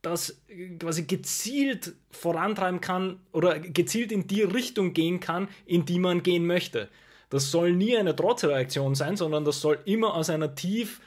das 0.08 0.41
quasi 0.80 1.04
gezielt 1.04 1.93
vorantreiben 2.12 2.82
kann 2.82 3.20
oder 3.32 3.60
gezielt 3.60 4.12
in 4.12 4.28
die 4.28 4.43
Richtung 4.43 4.93
gehen 4.93 5.20
kann, 5.20 5.48
in 5.65 5.86
die 5.86 6.00
man 6.00 6.24
gehen 6.24 6.46
möchte. 6.46 6.89
Das 7.30 7.52
soll 7.52 7.74
nie 7.74 7.98
eine 7.98 8.15
Trotzreaktion 8.15 8.96
sein, 8.96 9.17
sondern 9.17 9.43
das 9.43 9.62
soll 9.62 9.80
immer 9.86 10.13
aus 10.13 10.30
einer 10.30 10.56
tief 10.56 11.02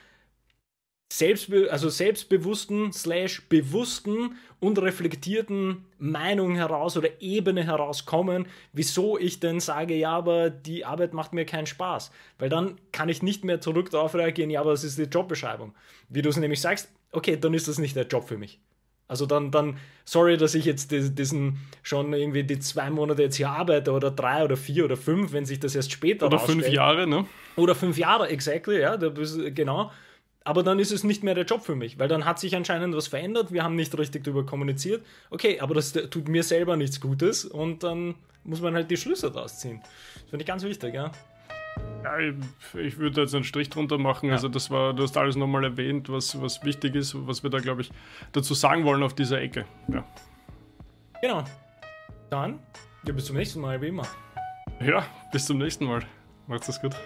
selbstbe 1.13 1.69
also 1.71 1.89
selbstbewussten 1.89 2.93
slash 2.93 3.43
bewussten 3.49 4.37
und 4.61 4.81
reflektierten 4.81 5.85
Meinung 5.99 6.55
heraus 6.55 6.97
oder 6.97 7.09
Ebene 7.21 7.65
herauskommen, 7.65 8.47
wieso 8.73 9.19
ich 9.19 9.41
denn 9.41 9.59
sage, 9.59 9.97
ja, 9.97 10.13
aber 10.13 10.51
die 10.51 10.85
Arbeit 10.85 11.13
macht 11.13 11.33
mir 11.33 11.45
keinen 11.45 11.67
Spaß. 11.67 12.13
Weil 12.39 12.49
dann 12.49 12.79
kann 12.93 13.09
ich 13.09 13.23
nicht 13.23 13.45
mehr 13.45 13.61
zurück 13.61 13.91
darauf 13.91 14.15
reagieren, 14.15 14.51
ja, 14.51 14.61
aber 14.61 14.71
das 14.71 14.85
ist 14.85 14.99
die 14.99 15.05
Jobbeschreibung. 15.05 15.75
Wie 16.09 16.23
du 16.23 16.29
es 16.29 16.37
nämlich 16.37 16.61
sagst, 16.61 16.91
okay, 17.11 17.37
dann 17.37 17.55
ist 17.55 17.67
das 17.67 17.79
nicht 17.79 17.97
der 17.97 18.07
Job 18.07 18.29
für 18.29 18.39
mich. 18.39 18.61
Also 19.11 19.27
dann, 19.27 19.51
dann, 19.51 19.77
sorry, 20.05 20.37
dass 20.37 20.55
ich 20.55 20.65
jetzt 20.65 20.93
diesen 20.93 21.59
schon 21.83 22.13
irgendwie 22.13 22.45
die 22.45 22.61
zwei 22.61 22.91
Monate 22.91 23.23
jetzt 23.23 23.35
hier 23.35 23.51
arbeite 23.51 23.91
oder 23.91 24.13
drei 24.13 24.45
oder 24.45 24.57
vier 24.57 24.85
oder 24.85 24.97
fünf, 24.97 25.33
wenn 25.33 25.45
sich 25.45 25.59
das 25.59 25.75
erst 25.75 25.91
später 25.91 26.27
Oder 26.27 26.39
fünf 26.39 26.69
Jahre, 26.69 27.09
ne? 27.09 27.27
Oder 27.57 27.75
fünf 27.75 27.99
Jahre, 27.99 28.29
exactly, 28.29 28.81
ja, 28.81 28.95
genau. 28.95 29.91
Aber 30.45 30.63
dann 30.63 30.79
ist 30.79 30.93
es 30.93 31.03
nicht 31.03 31.25
mehr 31.25 31.35
der 31.35 31.45
Job 31.45 31.65
für 31.65 31.75
mich, 31.75 31.99
weil 31.99 32.07
dann 32.07 32.25
hat 32.25 32.39
sich 32.39 32.55
anscheinend 32.55 32.95
was 32.95 33.09
verändert, 33.09 33.53
wir 33.53 33.65
haben 33.65 33.75
nicht 33.75 33.99
richtig 33.99 34.23
darüber 34.23 34.47
kommuniziert. 34.47 35.05
Okay, 35.31 35.59
aber 35.59 35.75
das 35.75 35.93
tut 35.93 36.29
mir 36.29 36.45
selber 36.45 36.77
nichts 36.77 37.01
Gutes 37.01 37.45
und 37.45 37.83
dann 37.83 38.15
muss 38.45 38.61
man 38.61 38.75
halt 38.75 38.93
die 38.93 38.97
Schlüsse 38.97 39.33
daraus 39.33 39.59
ziehen. 39.59 39.81
Das 39.83 40.31
finde 40.31 40.45
ich 40.45 40.47
ganz 40.47 40.63
wichtig, 40.63 40.95
ja. 40.95 41.11
Ja, 42.03 42.19
ich 42.19 42.99
würde 42.99 43.21
jetzt 43.21 43.35
einen 43.35 43.45
Strich 43.45 43.69
drunter 43.69 43.99
machen. 43.99 44.29
Ja. 44.29 44.35
Also 44.35 44.49
das 44.49 44.71
war, 44.71 44.95
du 44.95 45.03
hast 45.03 45.17
alles 45.17 45.37
nochmal 45.37 45.65
erwähnt, 45.65 46.09
was, 46.09 46.41
was 46.41 46.65
wichtig 46.65 46.95
ist, 46.95 47.15
was 47.27 47.43
wir 47.43 47.51
da, 47.51 47.59
glaube 47.59 47.83
ich, 47.83 47.91
dazu 48.33 48.55
sagen 48.55 48.85
wollen 48.85 49.03
auf 49.03 49.15
dieser 49.15 49.41
Ecke. 49.41 49.67
Ja. 49.89 50.05
Genau. 51.21 51.45
Dann, 52.31 52.59
ja, 53.07 53.13
bis 53.13 53.27
zum 53.27 53.37
nächsten 53.37 53.61
Mal, 53.61 53.81
wie 53.83 53.89
immer. 53.89 54.07
Ja, 54.81 55.05
bis 55.33 55.47
zum 55.47 55.59
nächsten 55.59 55.85
Mal. 55.85 56.03
Macht's 56.47 56.67
das 56.67 56.81
gut. 56.81 56.97